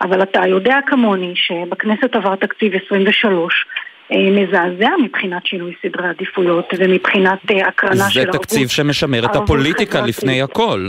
[0.00, 3.66] אבל אתה יודע כמוני שבכנסת עבר תקציב 23
[4.12, 8.32] אה, מזעזע מבחינת שינוי סדרי עדיפויות ומבחינת אה, הקרנה של ערבות.
[8.32, 10.88] זה תקציב שמשמר את הפוליטיקה לפני הכל.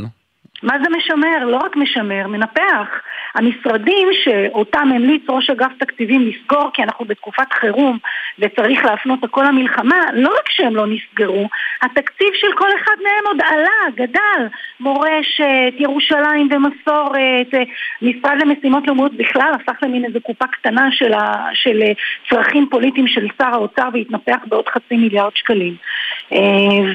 [0.64, 1.46] מה זה משמר?
[1.46, 2.88] לא רק משמר, מנפח.
[3.36, 7.98] המשרדים שאותם המליץ ראש אגף תקציבים לסגור כי אנחנו בתקופת חירום
[8.40, 11.50] וצריך להפנות הכל למלחמה, לא רק שהם לא נסגרו,
[11.82, 14.48] התקציב של כל אחד מהם עוד עלה, גדל.
[14.80, 17.68] מורשת, ירושלים ומסורת,
[18.02, 21.84] משרד למשימות לאומיות בכלל הפך למין איזה קופה קטנה של, ה, של
[22.30, 25.76] צרכים פוליטיים של שר האוצר והתנפח בעוד חצי מיליארד שקלים.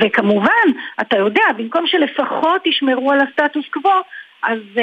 [0.01, 0.69] וכמובן,
[1.01, 4.03] אתה יודע, במקום שלפחות ישמרו על הסטטוס קוו,
[4.43, 4.81] אז uh,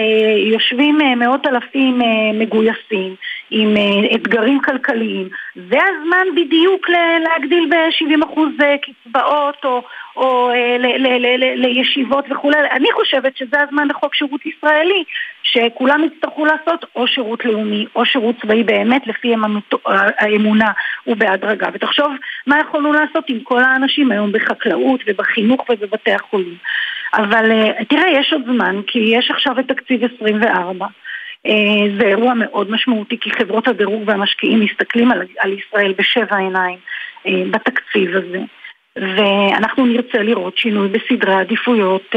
[0.53, 3.15] יושבים uh, מאות אלפים uh, מגויסים
[3.51, 5.29] עם uh, אתגרים כלכליים.
[5.55, 6.89] זה הזמן בדיוק
[7.23, 8.39] להגדיל ב-70%
[8.81, 9.81] קצבאות או,
[10.15, 10.81] או uh,
[11.55, 12.57] לישיבות וכולי.
[12.71, 15.03] אני חושבת שזה הזמן לחוק שירות ישראלי,
[15.43, 19.33] שכולם יצטרכו לעשות או שירות לאומי או שירות צבאי באמת לפי
[20.17, 20.71] האמונה
[21.07, 21.67] ובהדרגה.
[21.73, 22.07] ותחשוב
[22.47, 26.55] מה יכולנו לעשות עם כל האנשים היום בחקלאות ובחינוך ובבתי החולים.
[27.13, 27.51] אבל
[27.89, 30.85] תראה, יש עוד זמן, כי יש עכשיו את תקציב 24.
[31.99, 36.77] זה אירוע מאוד משמעותי, כי חברות הדירוג והמשקיעים מסתכלים על, על ישראל בשבע עיניים
[37.51, 38.39] בתקציב הזה.
[38.95, 42.15] ואנחנו נרצה לראות שינוי בסדרי העדיפויות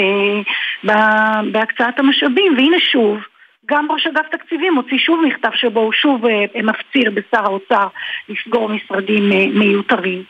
[1.53, 2.55] בהקצאת המשאבים.
[2.57, 3.18] והנה שוב,
[3.66, 6.24] גם ראש אגף תקציבים הוציא שוב מכתב שבו הוא שוב
[6.62, 7.86] מפציר בשר האוצר
[8.28, 9.28] לסגור משרדים
[9.59, 10.22] מיותרים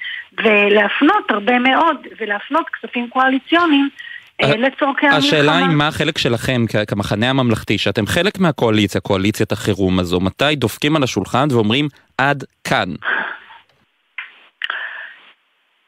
[0.45, 4.08] ולהפנות הרבה מאוד, ולהפנות כספים קואליציוניים אה,
[4.43, 5.19] לצורכי המלחמה.
[5.19, 10.97] השאלה היא מה החלק שלכם כמחנה הממלכתי, שאתם חלק מהקואליציה, קואליציית החירום הזו, מתי דופקים
[10.97, 12.89] על השולחן ואומרים עד כאן?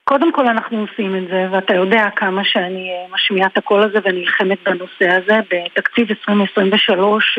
[0.05, 3.99] קודם כל אנחנו עושים את זה, ואתה יודע כמה שאני אה, משמיעה את הקול הזה
[4.05, 5.41] ונלחמת בנושא הזה.
[5.51, 7.39] בתקציב 2023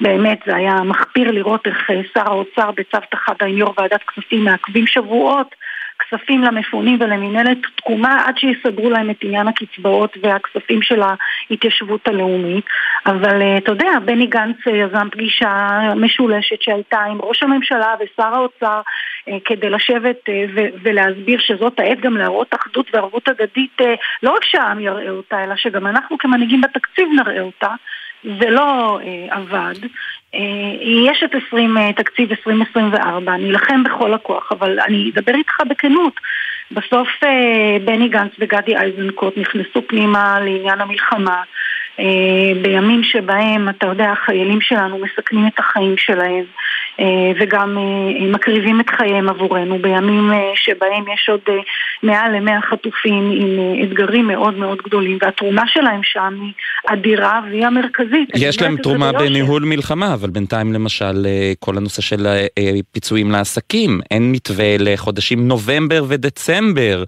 [0.00, 4.44] באמת זה היה מחפיר לראות איך אה, שר האוצר בצוותא חדא עם יו"ר ועדת כספים
[4.44, 5.54] מעכבים שבועות
[6.02, 12.64] כספים למפונים ולמינהלת תקומה עד שיסדרו להם את עניין הקצבאות והכספים של ההתיישבות הלאומית.
[13.06, 18.80] אבל אה, אתה יודע, בני גנץ יזם פגישה משולשת שהייתה עם ראש הממשלה ושר האוצר
[19.28, 20.44] אה, כדי לשבת אה,
[20.82, 23.80] ולהסביר שזאת העת גם להראות אחדות וערבות הדדית,
[24.22, 27.74] לא רק שהעם יראה אותה, אלא שגם אנחנו כמנהיגים בתקציב נראה אותה.
[28.24, 29.86] זה לא אה, עבד.
[30.34, 30.40] אה,
[31.10, 36.20] יש את 20, אה, תקציב 2024, אני אלחם בכל הכוח, אבל אני אדבר איתך בכנות.
[36.70, 41.42] בסוף אה, בני גנץ וגדי איזנקוט נכנסו פנימה לעניין המלחמה.
[42.00, 46.44] אה, בימים שבהם, אתה יודע, החיילים שלנו מסכנים את החיים שלהם
[47.00, 51.40] אה, וגם אה, מקריבים את חייהם עבורנו, בימים שבהם יש עוד
[52.02, 56.52] מעל למאה חטופים עם אתגרים מאוד מאוד גדולים, והתרומה שלהם שם היא
[56.86, 58.28] אדירה והיא המרכזית.
[58.34, 61.26] יש להם תרומה בניהול מלחמה, אבל בינתיים למשל
[61.60, 62.26] כל הנושא של
[62.92, 67.04] פיצויים לעסקים, אין מתווה לחודשים נובמבר ודצמבר.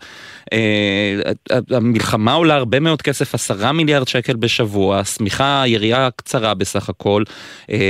[1.71, 7.23] המלחמה עולה הרבה מאוד כסף, עשרה מיליארד שקל בשבוע, השמיכה, יריעה קצרה בסך הכל.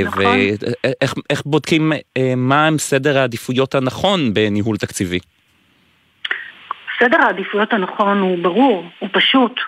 [0.04, 0.24] נכון.
[0.24, 1.92] ואיך בודקים
[2.36, 5.18] מה סדר העדיפויות הנכון בניהול תקציבי?
[6.98, 9.60] סדר העדיפויות הנכון הוא ברור, הוא פשוט.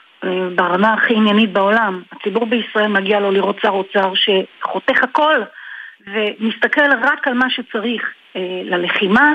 [0.54, 2.02] ברמה הכי עניינית בעולם.
[2.12, 5.40] הציבור בישראל מגיע לו לראות שר אוצר שחותך הכל
[6.06, 8.02] ומסתכל רק על מה שצריך
[8.64, 9.32] ללחימה,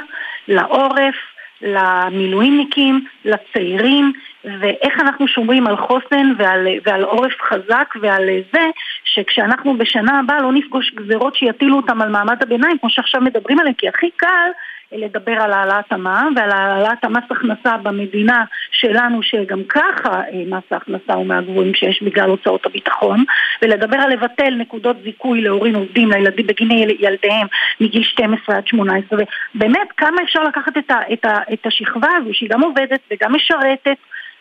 [0.48, 1.16] לעורף,
[1.62, 4.12] למילואימניקים, לצעירים,
[4.44, 8.62] ואיך אנחנו שומרים על חוסן ועל, ועל עורף חזק ועל זה
[9.04, 13.76] שכשאנחנו בשנה הבאה לא נפגוש גזרות שיטילו אותם על מעמד הביניים, כמו שעכשיו מדברים עליהם,
[13.76, 14.50] כי הכי קל
[14.92, 21.14] לדבר על העלאת המע"מ ועל העלאת המס הכנסה במדינה שלנו, שגם ככה אה, מס ההכנסה
[21.14, 23.24] הוא מהגבוהים שיש בגלל הוצאות הביטחון,
[23.62, 27.48] ולדבר על לבטל נקודות זיכוי להורים עובדים לילדים בגין ילדיהם
[27.82, 29.20] מגיל 12 עד 18,
[29.56, 33.36] ובאמת כמה אפשר לקחת את, ה, את, ה, את השכבה הזו שהיא גם עובדת וגם
[33.36, 33.98] משרתת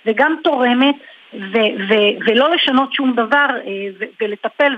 [0.07, 0.95] וגם תורמת
[1.35, 4.77] ו- ו- ולא לשנות שום דבר אה, ו- ולטפל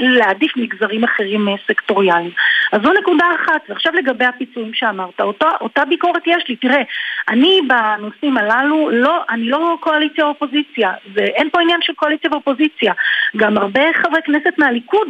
[0.00, 2.30] ולהעדיף מגזרים אחרים אה, סקטוריאליים.
[2.72, 3.60] אז זו נקודה אחת.
[3.68, 6.56] ועכשיו לגבי הפיצויים שאמרת, אותו, אותה ביקורת יש לי.
[6.56, 6.82] תראה,
[7.28, 10.92] אני בנושאים הללו, לא, אני לא קואליציה או אופוזיציה.
[11.14, 12.92] ואין פה עניין של קואליציה ואופוזיציה.
[13.36, 15.08] גם הרבה חברי כנסת מהליכוד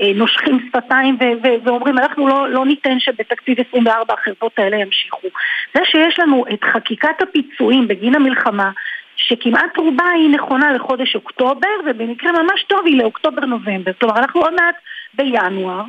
[0.00, 5.28] אה, נושכים שפתיים ו- ו- ואומרים, אנחנו לא, לא ניתן שבתקציב 24 החרפות האלה ימשיכו.
[5.74, 8.70] זה שיש לנו את חקיקת הפיצויים בגין המלחמה,
[9.18, 13.92] שכמעט רובה היא נכונה לחודש אוקטובר, ובמקרה ממש טוב היא לאוקטובר-נובמבר.
[14.00, 14.74] כלומר, אנחנו עוד מעט
[15.14, 15.82] בינואר,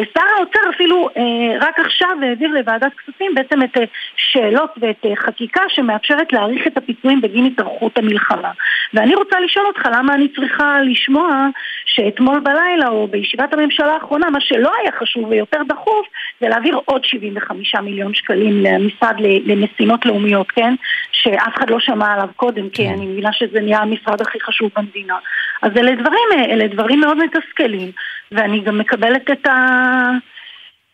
[0.00, 3.84] ושר האוצר אפילו אה, רק עכשיו העביר לוועדת כספים בעצם את אה,
[4.16, 8.50] שאלות ואת אה, חקיקה שמאפשרת להאריך את הפיצויים בגין התארכות המלחמה.
[8.94, 11.48] ואני רוצה לשאול אותך למה אני צריכה לשמוע
[11.84, 16.06] שאתמול בלילה או בישיבת הממשלה האחרונה מה שלא היה חשוב ויותר דחוף
[16.40, 20.74] זה להעביר עוד 75 מיליון שקלים למשרד למשימות לאומיות, כן?
[21.12, 25.16] שאף אחד לא שמע עליו קודם, כי אני מבינה שזה נהיה המשרד הכי חשוב במדינה.
[25.62, 27.90] אז אלה דברים, אלה דברים מאוד מתסכלים,
[28.32, 30.10] ואני גם מקבלת את ה...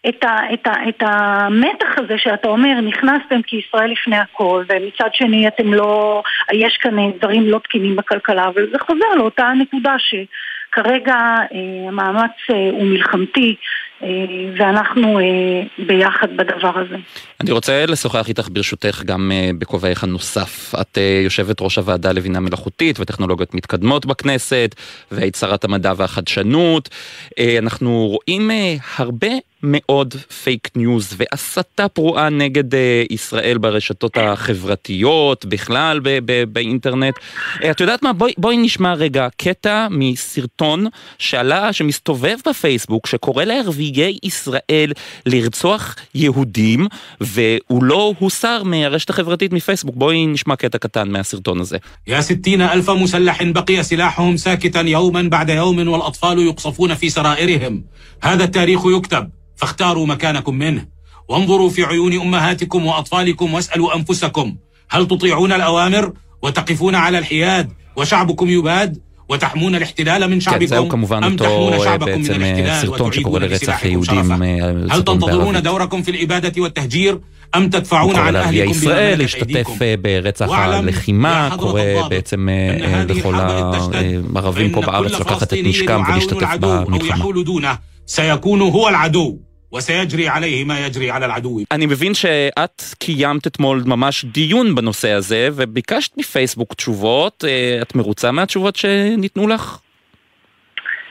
[0.08, 5.48] את, ה, את, ה, את המתח הזה שאתה אומר, נכנסתם כישראל לפני הכל, ומצד שני
[5.48, 6.22] אתם לא,
[6.52, 11.16] יש כאן דברים לא תקינים בכלכלה, אבל זה חוזר לאותה נקודה שכרגע
[11.52, 13.56] אה, המאמץ אה, הוא מלחמתי,
[14.58, 15.24] ואנחנו אה,
[15.86, 16.96] ביחד בדבר הזה.
[17.40, 20.74] אני רוצה לשוחח איתך ברשותך גם אה, בכובעך הנוסף.
[20.80, 24.74] את יושבת ראש הוועדה לבינה מלאכותית וטכנולוגיות מתקדמות בכנסת,
[25.10, 26.88] והיית שרת המדע והחדשנות.
[27.58, 28.50] אנחנו רואים
[28.96, 29.28] הרבה
[29.63, 30.13] מאוד
[30.43, 32.63] פייק ניוז והסתה פרועה נגד
[33.09, 37.15] ישראל ברשתות החברתיות, בכלל ב- ב- באינטרנט.
[37.71, 38.13] את יודעת מה?
[38.13, 40.87] בואי, בואי נשמע רגע קטע מסרטון
[41.17, 44.91] שעלה, שמסתובב בפייסבוק, שקורא לערבי נציגי ישראל
[45.25, 46.87] לרצוח יהודים,
[47.21, 49.95] והוא לא הוסר מהרשת החברתית מפייסבוק.
[49.95, 51.77] בואי נשמע קטע קטן מהסרטון הזה.
[52.07, 57.83] يا ستين ألف مسلح بقي سلاحهم ساكتا يوما بعد يوم والأطفال يقصفون في سرائرهم
[58.21, 60.85] هذا التاريخ يكتب فاختاروا مكانكم منه
[61.29, 64.55] وانظروا في عيون أمهاتكم وأطفالكم واسألوا أنفسكم
[64.89, 68.97] هل تطيعون الأوامر وتقفون على الحياد وشعبكم يباد
[69.31, 72.41] ותחמון الاحتلال מן שעביקום, כן, זהו כמובן אותו בעצם
[72.81, 74.31] סרטון שקורא לרצח יהודים.
[74.91, 77.19] هل تنتظرون دوركم في الإبادة والتهجير
[77.55, 79.67] أم تدفعون عن أهلكم ישראל להשתתף
[80.01, 82.47] ברצח הלחימה, קורא בעצם
[83.07, 87.25] לכל הערבים פה בארץ לקחת את נשקם ולהשתתף במלחמה.
[89.79, 91.63] سيكون هو العدو وسيجري عليه ما يجري على العدو.
[91.71, 98.31] אני מבין שאת קיימת אתמול ממש דיון בנושא הזה וביקשת מפייסבוק תשובות, אה, את מרוצה
[98.31, 99.79] מהתשובות שניתנו לך?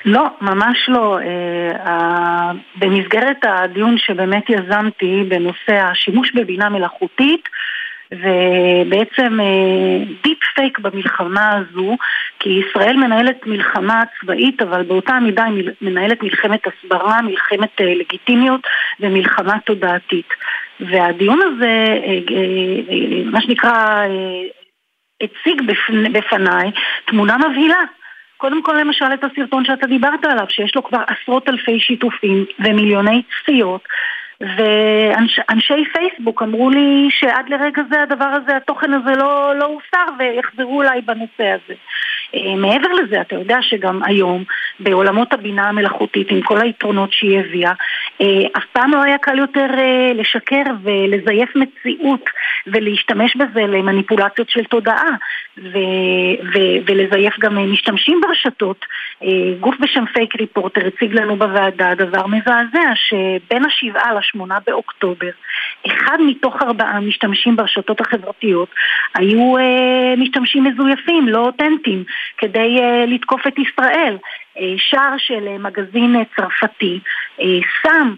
[0.04, 1.18] לא, ממש לא.
[1.18, 7.48] אה, במסגרת הדיון שבאמת יזמתי בנושא השימוש בבינה מלאכותית,
[8.11, 9.37] ובעצם
[10.23, 11.97] דיפ אה, פייק במלחמה הזו,
[12.39, 18.61] כי ישראל מנהלת מלחמה צבאית, אבל באותה מידה היא מנהלת מלחמת הסברה, מלחמת אה, לגיטימיות
[18.99, 20.29] ומלחמה תודעתית.
[20.79, 24.03] והדיון הזה, אה, מה שנקרא,
[25.21, 25.61] הציג
[26.11, 26.71] בפניי
[27.05, 27.83] תמונה מבהילה.
[28.37, 33.21] קודם כל למשל את הסרטון שאתה דיברת עליו, שיש לו כבר עשרות אלפי שיתופים ומיליוני
[33.23, 33.81] צפיות,
[34.41, 40.81] ואנשי פייסבוק אמרו לי שעד לרגע זה הדבר הזה, התוכן הזה לא, לא הוסר ויחזרו
[40.81, 41.73] אליי בנושא הזה.
[42.35, 44.43] אה, מעבר לזה, אתה יודע שגם היום,
[44.79, 47.73] בעולמות הבינה המלאכותית, עם כל היתרונות שהיא הביאה,
[48.21, 52.29] אה, אף פעם לא היה קל יותר אה, לשקר ולזייף מציאות
[52.67, 55.09] ולהשתמש בזה למניפולציות של תודעה
[55.57, 58.85] ו- ו- ולזייף גם משתמשים ברשתות.
[59.59, 65.29] גוף בשם פייק ריפורטר הציג לנו בוועדה דבר מזעזע שבין השבעה לשמונה באוקטובר
[65.87, 68.69] אחד מתוך ארבעה משתמשים ברשתות החברתיות
[69.15, 69.53] היו
[70.17, 72.03] משתמשים מזויפים, לא אותנטיים
[72.37, 74.17] כדי לתקוף את ישראל.
[74.59, 76.99] Uh, שער של uh, מגזין uh, צרפתי
[77.81, 78.13] שם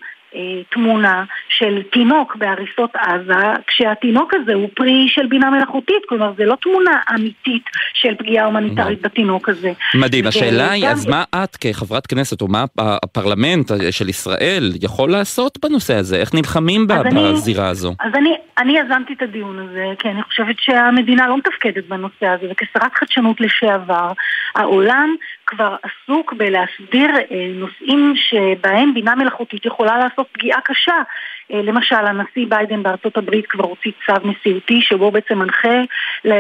[0.70, 6.56] תמונה של תינוק בהריסות עזה, כשהתינוק הזה הוא פרי של בינה מלאכותית, כלומר זה לא
[6.62, 7.64] תמונה אמיתית
[7.94, 9.72] של פגיעה הומניטרית בתינוק הזה.
[9.96, 15.58] מדהים, השאלה היא, אז מה את כחברת כנסת, או מה הפרלמנט של ישראל יכול לעשות
[15.66, 16.16] בנושא הזה?
[16.16, 17.96] איך נלחמים בזירה הזו?
[18.00, 22.48] אז אני, אני יזמתי את הדיון הזה, כי אני חושבת שהמדינה לא מתפקדת בנושא הזה,
[22.52, 24.12] וכשרת חדשנות לשעבר,
[24.56, 25.16] העולם
[25.52, 27.12] כבר עסוק בלהסדיר
[27.56, 31.02] נושאים שבהם בינה מלאכותית יכולה לעשות פגיעה קשה.
[31.50, 35.82] למשל, הנשיא ביידן בארצות הברית כבר הוציא צו נשיאותי שבו בעצם מנחה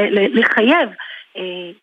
[0.09, 1.10] לחייב אה,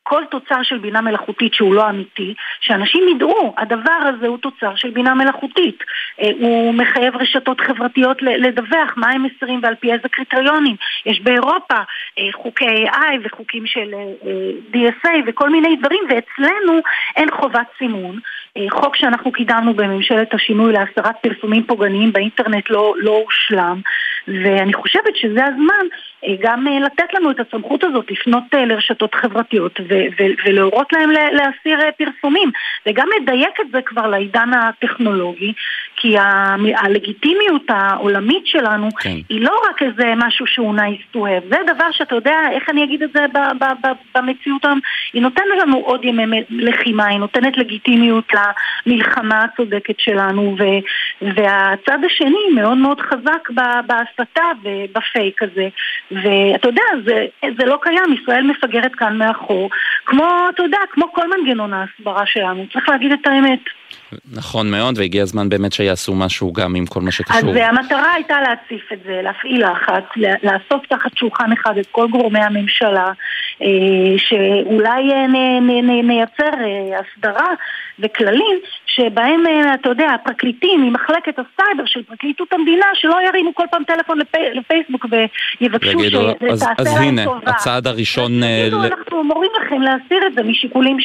[0.03, 4.91] כל תוצר של בינה מלאכותית שהוא לא אמיתי, שאנשים ידעו, הדבר הזה הוא תוצר של
[4.91, 5.79] בינה מלאכותית.
[6.21, 10.77] אה, הוא מחייב רשתות חברתיות לדווח מה הם מסרים ועל פי איזה קריטריונים.
[11.07, 11.77] יש באירופה
[12.19, 13.95] אה, חוקי AI וחוקים של
[14.73, 16.81] DSA וכל מיני דברים, ואצלנו
[17.17, 18.19] אין חובת סימון.
[18.71, 23.81] חוק שאנחנו קידמנו בממשלת השינוי להסרת פרסומים פוגעניים באינטרנט לא, לא הושלם,
[24.45, 25.87] ואני חושבת שזה הזמן
[26.41, 29.81] גם לתת לנו את הסמכות הזאת לפנות לרשתות חברתיות.
[30.47, 32.51] ולהורות להם להסיר אה, פרסומים
[32.87, 35.53] וגם לדייק את זה כבר לעידן הטכנולוגי
[35.97, 36.15] כי
[36.77, 39.17] הלגיטימיות העולמית שלנו כן.
[39.29, 42.85] היא לא רק איזה משהו שהוא nice to have זה דבר שאתה יודע, איך אני
[42.85, 43.25] אגיד את זה
[44.15, 44.81] במציאות היום
[45.13, 48.33] היא נותנת לנו עוד ימי לחימה, היא נותנת לגיטימיות
[48.87, 50.57] למלחמה הצודקת שלנו
[51.23, 53.49] והצד השני מאוד מאוד חזק
[54.19, 55.69] בהסתה ובפייק הזה
[56.11, 57.27] ואתה יודע, זה,
[57.59, 59.71] זה לא קיים, ישראל מפגרת כאן מאחור,
[60.05, 63.61] כמו, אתה יודע, כמו כל מנגנון ההסברה שלנו, צריך להגיד את האמת.
[64.33, 67.51] נכון מאוד, והגיע הזמן באמת שיעשו משהו גם עם כל מה שקשור.
[67.51, 72.41] אז המטרה הייתה להציף את זה, להפעיל לחץ, לאסוף תחת שולחן אחד את כל גורמי
[72.41, 73.13] הממשלה, אה,
[74.17, 75.27] שאולי אה,
[76.03, 77.55] נייצר אה, הסדרה
[77.99, 79.43] וכללים שבהם,
[79.75, 84.19] אתה יודע, הפרקליטים ממחלקת הסייבר של פרקליטות המדינה, שלא ירימו כל פעם טלפון
[84.55, 85.07] לפייסבוק
[85.61, 86.73] ויבקשו שתעשה להם טובה.
[86.79, 88.43] אז הנה, הצעד הראשון...
[88.85, 91.01] אנחנו מורים לכם להסיר את זה משיקולים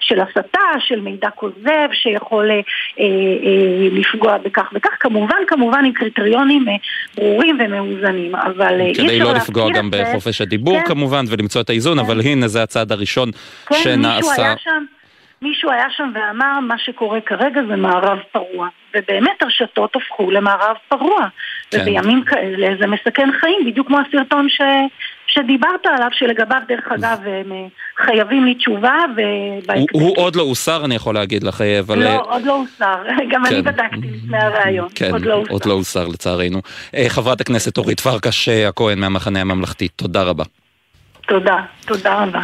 [0.00, 2.60] של הסתה, של מידע כוזב, שיכול אה,
[3.00, 6.74] אה, לפגוע בכך וכך, כמובן, כמובן עם קריטריונים אה,
[7.16, 10.86] ברורים ומאוזנים, אבל אי אפשר כדי לא לפגוע גם בחופש הדיבור כן.
[10.86, 12.04] כמובן ולמצוא את האיזון, כן.
[12.04, 13.30] אבל הנה זה הצעד הראשון
[13.66, 14.16] כן, שנעשה.
[14.16, 14.84] מישהו היה שם.
[15.42, 18.68] מישהו היה שם ואמר, מה שקורה כרגע זה מערב פרוע.
[18.96, 21.28] ובאמת הרשתות הפכו למערב פרוע.
[21.70, 21.78] כן.
[21.82, 24.60] ובימים כאלה זה מסכן חיים, בדיוק כמו הסרטון ש...
[25.26, 27.66] שדיברת עליו, שלגביו דרך אגב הם אה,
[28.04, 28.98] חייבים לי תשובה
[29.74, 31.98] הוא, הוא עוד לא הוסר אני יכול להגיד לך, אבל...
[32.04, 32.94] לא, עוד לא הוסר,
[33.32, 33.54] גם כן.
[33.54, 35.52] אני בדקתי לפני הראיון, כן, עוד לא הוסר.
[35.52, 36.60] עוד לא הוסר לצערנו.
[36.94, 40.44] אה, חברת הכנסת אורית פרקש אה, הכהן מהמחנה הממלכתי, תודה רבה.
[41.28, 41.56] תודה,
[41.86, 42.42] תודה רבה.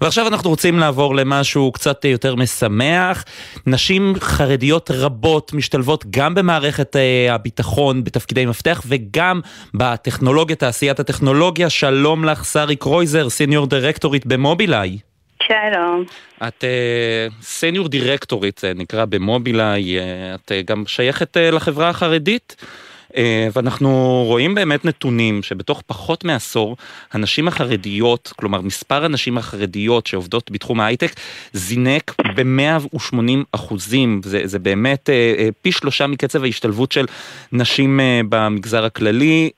[0.00, 3.24] ועכשיו אנחנו רוצים לעבור למשהו קצת יותר משמח.
[3.66, 9.40] נשים חרדיות רבות משתלבות גם במערכת uh, הביטחון בתפקידי מפתח וגם
[9.74, 11.70] בטכנולוגיה, תעשיית הטכנולוגיה.
[11.70, 14.98] שלום לך, שרי קרויזר, סיניור דירקטורית במובילאיי.
[15.42, 16.04] שלום.
[16.48, 20.02] את uh, סניור דירקטורית, זה נקרא במובילאיי, uh,
[20.34, 22.56] את uh, גם שייכת uh, לחברה החרדית.
[23.18, 26.76] אה, ואנחנו רואים באמת נתונים שבתוך פחות מעשור
[27.12, 31.12] הנשים החרדיות, כלומר מספר הנשים החרדיות שעובדות בתחום ההייטק
[31.52, 33.18] זינק ב-180
[33.52, 37.06] אחוזים, זה, זה באמת אה, אה, פי שלושה מקצב ההשתלבות של
[37.52, 39.50] נשים במגזר הכללי.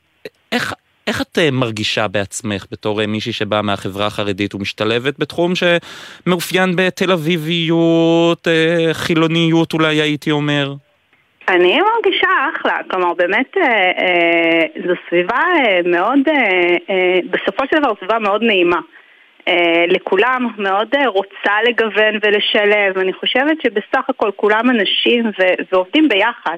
[0.53, 0.75] איך,
[1.07, 8.49] איך את מרגישה בעצמך בתור מישהי שבאה מהחברה החרדית ומשתלבת בתחום שמאופיין בתל אביביות,
[8.93, 10.75] חילוניות אולי הייתי אומר?
[11.51, 17.81] אני מרגישה אחלה, כלומר באמת אה, אה, זו סביבה אה, מאוד, אה, אה, בסופו של
[17.81, 18.81] דבר סביבה מאוד נעימה.
[19.49, 26.09] אה, לכולם מאוד אה, רוצה לגוון ולשלב, אני חושבת שבסך הכל כולם אנשים ו- ועובדים
[26.09, 26.57] ביחד.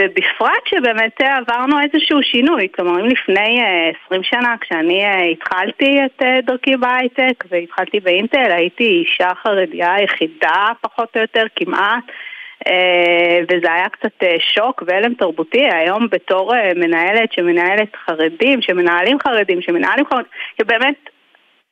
[0.00, 3.62] ובפרט שבאמת אה, עברנו איזשהו שינוי, כלומר אם לפני
[4.06, 10.66] 20 אה, שנה כשאני אה, התחלתי את דרכי בהייטק והתחלתי באינטל הייתי אישה חרדיה היחידה
[10.80, 12.14] פחות או יותר כמעט אה,
[13.42, 15.64] וזה היה קצת אה, שוק והלם תרבותי.
[15.72, 20.94] היום בתור אה, מנהלת שמנהלת חרדים, שמנהלים חרדים, שמנהלים חרדים, שבאמת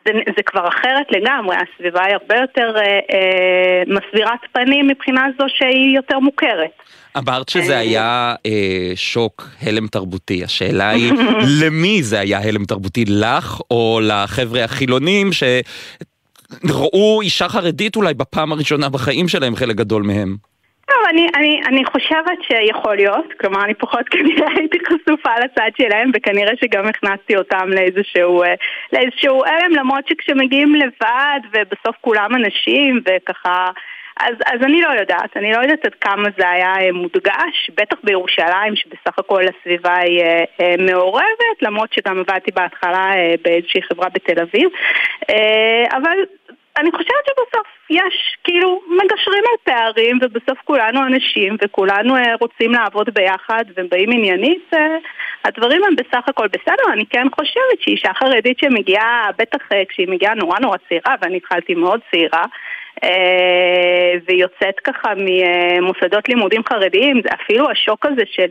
[0.05, 5.45] זה, זה כבר אחרת לגמרי, הסביבה היא הרבה יותר אה, אה, מסבירת פנים מבחינה זו
[5.49, 6.71] שהיא יותר מוכרת.
[7.19, 11.13] אמרת שזה היה אה, שוק הלם תרבותי, השאלה היא
[11.63, 18.89] למי זה היה הלם תרבותי, לך או לחבר'ה החילונים שראו אישה חרדית אולי בפעם הראשונה
[18.89, 20.52] בחיים שלהם, חלק גדול מהם?
[21.13, 26.53] אני, אני, אני חושבת שיכול להיות, כלומר אני פחות כנראה הייתי חשופה לצד שלהם וכנראה
[26.61, 28.55] שגם הכנסתי אותם לאיזשהו, אה,
[28.93, 33.71] לאיזשהו הלם למרות שכשמגיעים לבד ובסוף כולם אנשים וככה
[34.21, 37.97] אז, אז אני לא יודעת, אני לא יודעת עד כמה זה היה אה, מודגש, בטח
[38.05, 40.23] בירושלים שבסך הכל הסביבה היא
[40.61, 43.11] אה, מעורבת, למרות שגם עבדתי בהתחלה
[43.45, 44.69] באיזושהי חברה בתל אביב,
[45.93, 46.17] אבל
[46.79, 53.11] אני חושבת שבסוף יש, כאילו, מגשרים על פערים ובסוף כולנו אנשים וכולנו אה, רוצים לעבוד
[53.15, 54.97] ביחד ובאים עניינית, אה,
[55.45, 56.93] הדברים הם בסך הכל בסדר.
[56.93, 61.75] אני כן חושבת שאישה חרדית שמגיעה, בטח אה, כשהיא מגיעה נורא נורא צעירה, ואני התחלתי
[61.75, 62.45] מאוד צעירה,
[64.29, 68.49] ויוצאת ככה ממוסדות לימודים חרדיים, אפילו השוק הזה של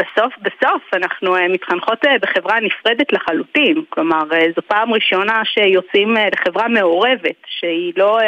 [0.00, 4.22] בסוף בסוף אנחנו מתחנכות בחברה נפרדת לחלוטין, כלומר
[4.56, 8.18] זו פעם ראשונה שיוצאים לחברה מעורבת, שהיא לא,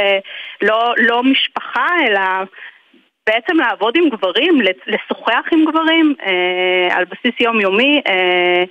[0.63, 2.21] לא, לא משפחה אלא
[3.27, 8.65] בעצם לעבוד עם גברים, לשוחח עם גברים אה, על בסיס יומיומי אה,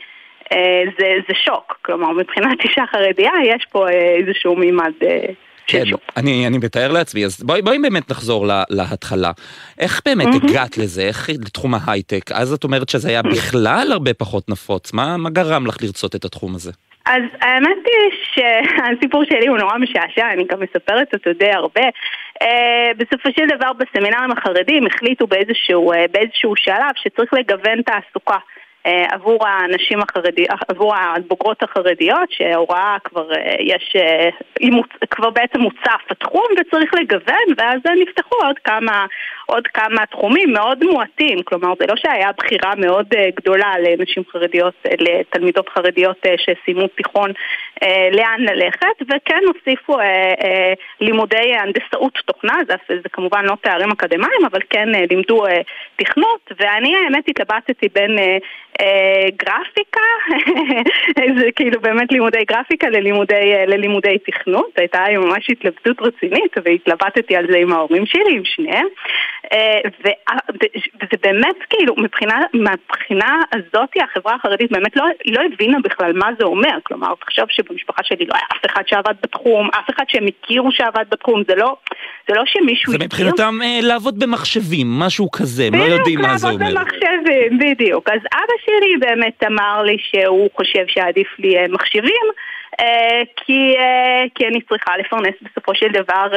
[0.53, 5.25] אה, זה, זה שוק, כלומר מבחינת אישה חרדיה יש פה אה, איזשהו מימד אה,
[5.67, 5.83] כן,
[6.17, 9.31] אני, אני מתאר לעצמי, אז בואי, בואי באמת נחזור לה, להתחלה.
[9.79, 10.49] איך באמת mm-hmm.
[10.51, 11.01] הגעת לזה?
[11.01, 12.31] איך לתחום ההייטק?
[12.31, 16.25] אז את אומרת שזה היה בכלל הרבה פחות נפוץ, מה, מה גרם לך לרצות את
[16.25, 16.71] התחום הזה?
[17.05, 21.81] אז האמת היא שהסיפור שלי הוא נורא משעשע, אני גם מספרת אותו די הרבה.
[22.43, 22.47] Uh,
[22.97, 28.37] בסופו של דבר בסמינרים החרדים החליטו באיזשהו, uh, באיזשהו שלב שצריך לגוון תעסוקה.
[28.85, 34.29] אה, עבור הנשים החרדיות, עבור הבוגרות החרדיות, שההוראה כבר אה, יש, אה,
[35.09, 39.05] כבר בעצם מוצף התחום וצריך לגוון ואז נפתחו עוד כמה,
[39.45, 45.69] עוד כמה תחומים מאוד מועטים, כלומר זה לא שהיה בחירה מאוד גדולה לנשים חרדיות, לתלמידות
[45.69, 47.31] חרדיות שסיימו תיכון
[48.11, 49.97] לאן ללכת וכן הוסיפו
[51.01, 55.43] לימודי הנדסאות תוכנה, זה, זה כמובן לא תארים אקדמיים אבל כן לימדו
[55.95, 58.17] תכנות ואני האמת התלבטתי בין
[58.79, 60.01] אה, גרפיקה,
[61.39, 67.35] זה כאילו באמת לימודי גרפיקה ללימודי, אה, ללימודי תכנות, הייתה לי ממש התלבטות רצינית והתלבטתי
[67.35, 68.87] על זה עם ההורים שלי, עם שניהם
[69.53, 76.29] אה, וזה באמת כאילו מבחינה, מהבחינה הזאת החברה החרדית באמת לא, לא הבינה בכלל מה
[76.39, 80.25] זה אומר, כלומר תחשוב שבמשפחה שלי לא היה אף אחד שעבד בתחום, אף אחד שהם
[80.27, 81.75] הכירו שעבד בתחום, זה לא,
[82.27, 82.91] זה לא שמישהו...
[82.91, 86.57] זה מבחינתם לעבוד במחשבים, משהו כזה, הם לא יודעים מה זה אומר.
[86.57, 88.09] בדיוק, לעבוד במחשבים, בדיוק.
[88.09, 92.25] אז אבא שלי באמת אמר לי שהוא חושב שעדיף לי אה, מחשבים
[92.79, 96.27] אה, כי, אה, כי אני צריכה לפרנס בסופו של דבר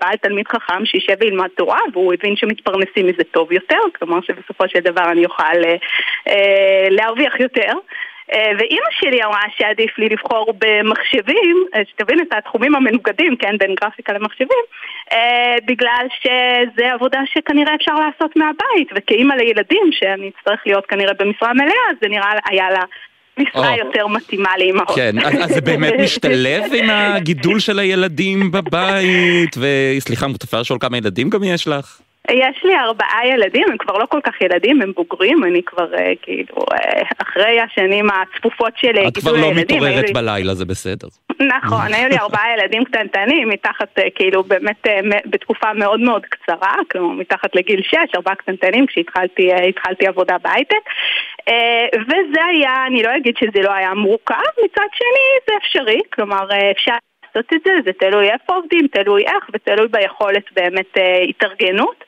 [0.00, 4.80] בעל תלמיד חכם שישב וילמד תורה והוא הבין שמתפרנסים מזה טוב יותר, כלומר שבסופו של
[4.80, 5.56] דבר אני אוכל
[6.90, 8.02] להרוויח יותר אה,
[8.58, 14.12] ואימא שלי אמרה שעדיף לי לבחור במחשבים, אה, שתבין את התחומים המנוגדים, כן, בין גרפיקה
[14.12, 14.62] למחשבים,
[15.12, 21.54] אה, בגלל שזה עבודה שכנראה אפשר לעשות מהבית, וכאימא לילדים, שאני אצטרך להיות כנראה במשרה
[21.54, 22.82] מלאה, זה נראה היה לה...
[23.38, 23.78] משרה oh.
[23.78, 24.96] יותר מתאימה לאימהות.
[24.96, 31.30] כן, אז זה באמת משתלב עם הגידול של הילדים בבית, וסליחה, מותר לשאול כמה ילדים
[31.30, 32.00] גם יש לך?
[32.32, 36.12] יש לי ארבעה ילדים, הם כבר לא כל כך ילדים, הם בוגרים, אני כבר אה,
[36.22, 39.08] כאילו אה, אחרי השנים הצפופות של גידול הילדים.
[39.08, 40.12] את כבר לא מתעוררת לי...
[40.12, 41.08] בלילה, זה בסדר.
[41.40, 44.86] נכון, היו לי ארבעה ילדים קטנטנים, מתחת אה, כאילו באמת
[45.26, 50.84] בתקופה מאוד מאוד קצרה, כלומר מתחת לגיל שש, ארבעה קטנטנים כשהתחלתי עבודה בהייטק.
[51.94, 56.94] וזה היה, אני לא אגיד שזה לא היה מורכב, מצד שני זה אפשרי, כלומר אפשר...
[57.34, 62.04] לעשות את זה, זה תלוי איפה עובדים, תלוי איך ותלוי ביכולת באמת אה, התארגנות.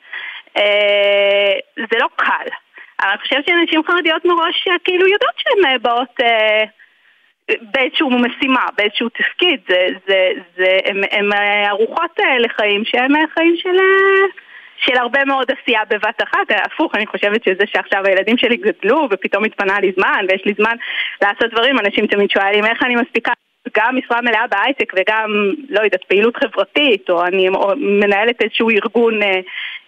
[0.57, 2.47] אה, זה לא קל.
[3.01, 6.63] אבל אני חושבת שנשים חרדיות מראש אה, כאילו יודעות שהן אה, באות אה,
[7.61, 10.77] באיזשהו משימה, באיזשהו תפקיד, זה, זה, זה,
[11.11, 11.29] הן
[11.67, 13.77] ערוכות לחיים שהם חיים של...
[14.77, 19.43] של הרבה מאוד עשייה בבת אחת, הפוך, אני חושבת שזה שעכשיו הילדים שלי גדלו ופתאום
[19.43, 20.75] התפנה לי זמן ויש לי זמן
[21.21, 23.31] לעשות דברים, אנשים תמיד שואלים איך אני מספיקה?
[23.77, 25.29] גם משרה מלאה בהייטק וגם,
[25.69, 29.39] לא יודעת, פעילות חברתית, או אני מנהלת איזשהו ארגון אה,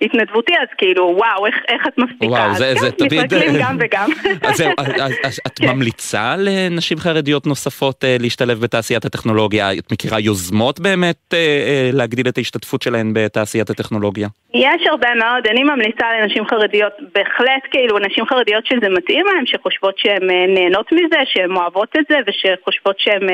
[0.01, 2.25] התנדבותי, אז כאילו, וואו, איך, איך את מספיקה?
[2.25, 3.23] וואו, זה, אז זה כן, תמיד...
[3.23, 4.09] מתרכלים גם וגם.
[4.41, 5.67] אז זהו, אז, אז את כן.
[5.69, 9.73] ממליצה לנשים חרדיות נוספות אה, להשתלב בתעשיית הטכנולוגיה?
[9.73, 14.27] את מכירה יוזמות באמת אה, אה, להגדיל את ההשתתפות שלהן בתעשיית הטכנולוגיה?
[14.53, 19.97] יש הרבה מאוד, אני ממליצה לנשים חרדיות, בהחלט כאילו נשים חרדיות שזה מתאים להן, שחושבות
[19.97, 23.27] שהן נהנות מזה, שהן אוהבות את זה ושחושבות שהן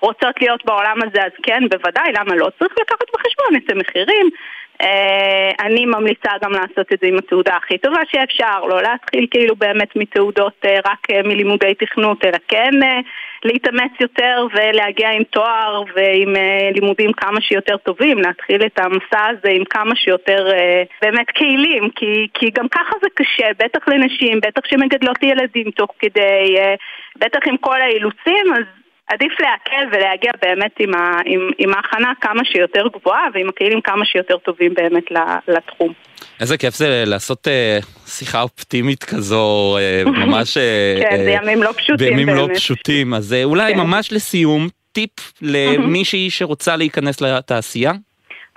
[0.00, 2.48] רוצות להיות בעולם הזה, אז כן, בוודאי, למה לא?
[2.58, 4.30] צריך לקחת בחשבון את המחירים.
[4.82, 9.56] אה, אני ממליצה גם לעשות את זה עם התעודה הכי טובה שאפשר, לא להתחיל כאילו
[9.56, 12.70] באמת מתעודות רק מלימודי תכנות, אלא כן
[13.44, 16.34] להתאמץ יותר ולהגיע עם תואר ועם
[16.74, 20.48] לימודים כמה שיותר טובים, להתחיל את המסע הזה עם כמה שיותר
[21.02, 26.56] באמת כלים, כי, כי גם ככה זה קשה, בטח לנשים, בטח שמגדלות ילדים תוך כדי,
[27.16, 28.64] בטח עם כל האילוצים, אז
[29.08, 34.04] עדיף להקל ולהגיע באמת עם, ה, עם, עם ההכנה כמה שיותר גבוהה ועם הכלים כמה
[34.04, 35.04] שיותר טובים באמת
[35.48, 35.92] לתחום.
[36.40, 40.56] איזה כיף זה לעשות uh, שיחה אופטימית כזו, uh, ממש...
[40.56, 42.38] Uh, כן, uh, זה ימים לא פשוטים בימים באמת.
[42.38, 43.80] לא פשוטים, אז uh, אולי כן.
[43.80, 45.10] ממש לסיום, טיפ
[45.42, 47.92] למישהי שרוצה להיכנס לתעשייה?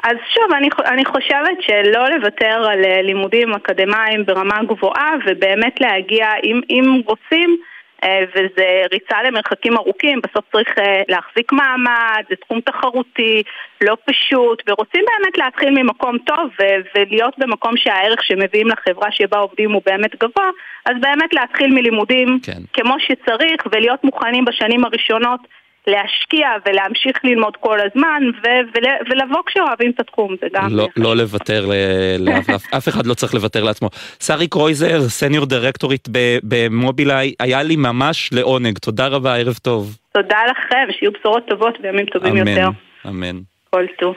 [0.04, 6.62] אז שוב, אני, אני חושבת שלא לוותר על לימודים אקדמיים ברמה גבוהה ובאמת להגיע, אם,
[6.70, 7.66] אם רוצים, אה,
[8.06, 13.44] וזה ריצה למרחקים ארוכים, בסוף צריך אה, להחזיק מעמד, זה תחום תחרותי,
[13.82, 16.50] לא פשוט, ורוצים באמת להתחיל ממקום טוב
[16.96, 20.50] ולהיות במקום שהערך שמביאים לחברה שבה עובדים הוא באמת גבוה,
[20.86, 22.62] אז באמת להתחיל מלימודים כן.
[22.74, 25.40] כמו שצריך ולהיות מוכנים בשנים הראשונות
[25.88, 30.68] להשקיע ולהמשיך ללמוד כל הזמן ו- ול- ולבוא כשאוהבים את התחום, זה גם...
[30.72, 31.70] לא, לא לוותר,
[32.78, 33.90] אף אחד לא צריך לוותר לעצמו.
[34.24, 36.08] שרי קרויזר, סניור דירקטורית
[36.44, 39.98] במובילאיי, היה לי ממש לעונג, תודה רבה, ערב טוב.
[40.14, 42.68] תודה לכם, שיהיו בשורות טובות וימים טובים אמן, יותר.
[43.08, 43.40] אמן.
[43.70, 44.16] כל טוב.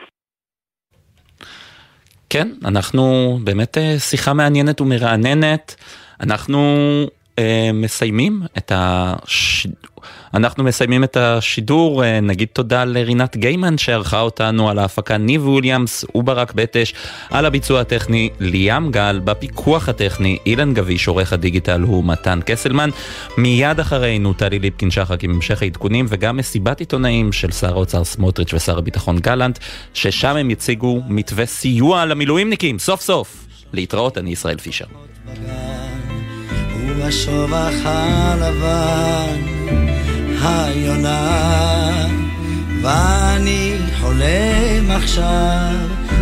[2.30, 5.74] כן, אנחנו באמת אה, שיחה מעניינת ומרעננת.
[6.20, 6.58] אנחנו
[7.38, 9.66] אה, מסיימים את הש...
[10.34, 16.04] אנחנו מסיימים את השידור, אה, נגיד תודה לרינת גיימן שערכה אותנו על ההפקה ניב וויליאמס
[16.14, 16.94] וברק בטש,
[17.30, 22.90] על הביצוע הטכני ליאם גל, בפיקוח הטכני אילן גביש, עורך הדיגיטל הוא מתן קסלמן.
[23.38, 28.54] מיד אחרינו טלי ליפקין שחק עם המשך העדכונים וגם מסיבת עיתונאים של שר האוצר סמוטריץ'
[28.54, 29.58] ושר הביטחון גלנט,
[29.94, 33.46] ששם הם יציגו מתווה סיוע למילואימניקים, סוף סוף.
[33.72, 34.84] להתראות, אני ישראל פישר.
[36.88, 39.40] ובשובח הלבן
[40.44, 42.06] היונה
[42.82, 45.74] ואני חולם עכשיו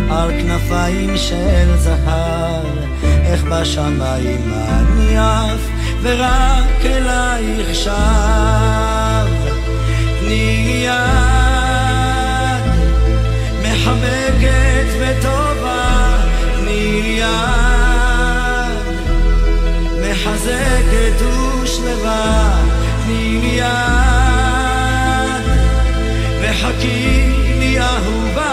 [0.09, 2.65] על כנפיים של זהב.
[3.03, 5.69] איך בשמיים אני עף
[6.01, 7.91] ורק אלייך שב
[10.19, 12.63] תני יד
[13.61, 16.17] מחבקת וטובה.
[16.59, 18.83] תני יד
[20.01, 21.21] מחזקת
[21.61, 22.61] ושלווה.
[23.05, 24.02] תני יד
[26.53, 27.29] וחכי
[27.59, 28.52] לי אהובה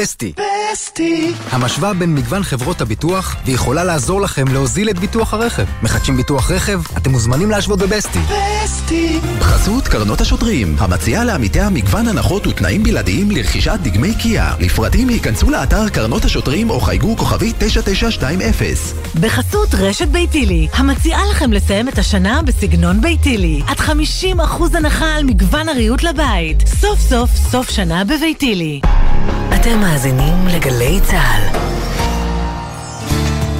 [0.00, 0.32] בסטי.
[0.72, 1.32] בסטי.
[1.50, 5.64] המשוואה בין מגוון חברות הביטוח ויכולה לעזור לכם להוזיל את ביטוח הרכב.
[5.82, 6.80] מחדשים ביטוח רכב?
[6.96, 8.18] אתם מוזמנים להשוות בבסטי.
[8.18, 9.20] בסטי.
[9.38, 14.54] בחסות קרנות השוטרים, המציעה לעמיתיה מגוון הנחות ותנאים בלעדיים לרכישת דגמי קיה.
[14.60, 18.74] לפרטים היכנסו לאתר קרנות השוטרים או חייגו כוכבי 9920.
[19.20, 23.62] בחסות רשת ביתילי, המציעה לכם לסיים את השנה בסגנון ביתילי.
[23.66, 23.92] עד 50%
[24.74, 26.66] הנחה על מגוון הריהוט לבית.
[26.66, 28.80] סוף סוף סוף שנה בביתילי.
[29.68, 31.42] אתם מאזינים לגלי צה"ל.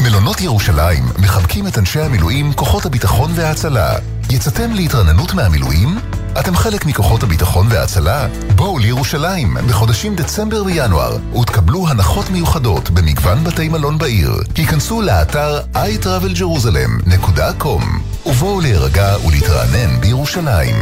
[0.03, 3.99] מלונות ירושלים מחבקים את אנשי המילואים, כוחות הביטחון וההצלה.
[4.31, 5.99] יצאתם להתרננות מהמילואים?
[6.41, 8.27] אתם חלק מכוחות הביטחון וההצלה?
[8.57, 14.33] בואו לירושלים בחודשים דצמבר וינואר ותקבלו הנחות מיוחדות במגוון בתי מלון בעיר.
[14.55, 20.75] היכנסו לאתר iTravelJerusalem.com ובואו להירגע ולהתרענן בירושלים.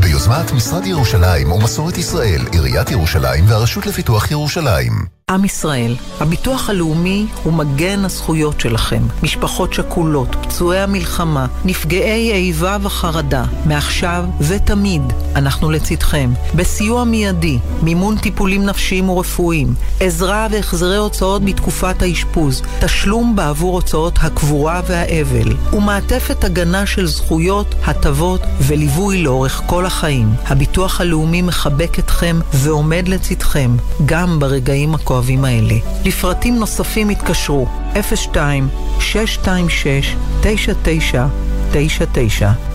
[0.00, 4.92] ביוזמת משרד ירושלים ומסורת ישראל, עיריית ירושלים והרשות לפיתוח ירושלים.
[5.30, 9.02] עם ישראל, הביטוח הלאומי הוא מגן הזכויות שלכם.
[9.22, 15.02] משפחות שכולות, פצועי המלחמה, נפגעי איבה וחרדה, מעכשיו ותמיד
[15.36, 16.30] אנחנו לצדכם.
[16.54, 24.80] בסיוע מיידי, מימון טיפולים נפשיים ורפואיים, עזרה והחזרי הוצאות בתקופת האשפוז, תשלום בעבור הוצאות הקבורה
[24.86, 30.28] והאבל, ומעטפת הגנה של זכויות, הטבות וליווי לאורך כל החיים.
[30.46, 35.21] הביטוח הלאומי מחבק אתכם ועומד לצדכם, גם ברגעים הכואבים.
[35.22, 35.74] הכואבים האלה.
[36.04, 37.96] לפרטים נוספים התקשרו 02-626-9999
[40.42, 41.26] 99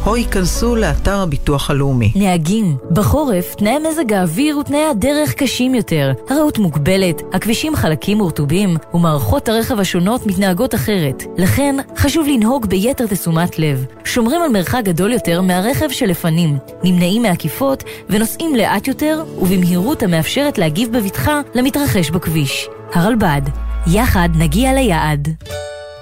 [0.05, 2.11] או ייכנסו לאתר הביטוח הלאומי.
[2.15, 6.11] נהגים, בחורף תנאי מזג האוויר ותנאי הדרך קשים יותר.
[6.29, 11.23] הרעות מוגבלת, הכבישים חלקים ורטובים, ומערכות הרכב השונות מתנהגות אחרת.
[11.37, 13.85] לכן, חשוב לנהוג ביתר תשומת לב.
[14.03, 20.97] שומרים על מרחק גדול יותר מהרכב שלפנים, נמנעים מעקיפות ונוסעים לאט יותר ובמהירות המאפשרת להגיב
[20.97, 22.67] בבטחה למתרחש בכביש.
[22.93, 23.41] הרלב"ד,
[23.87, 25.29] יחד נגיע ליעד.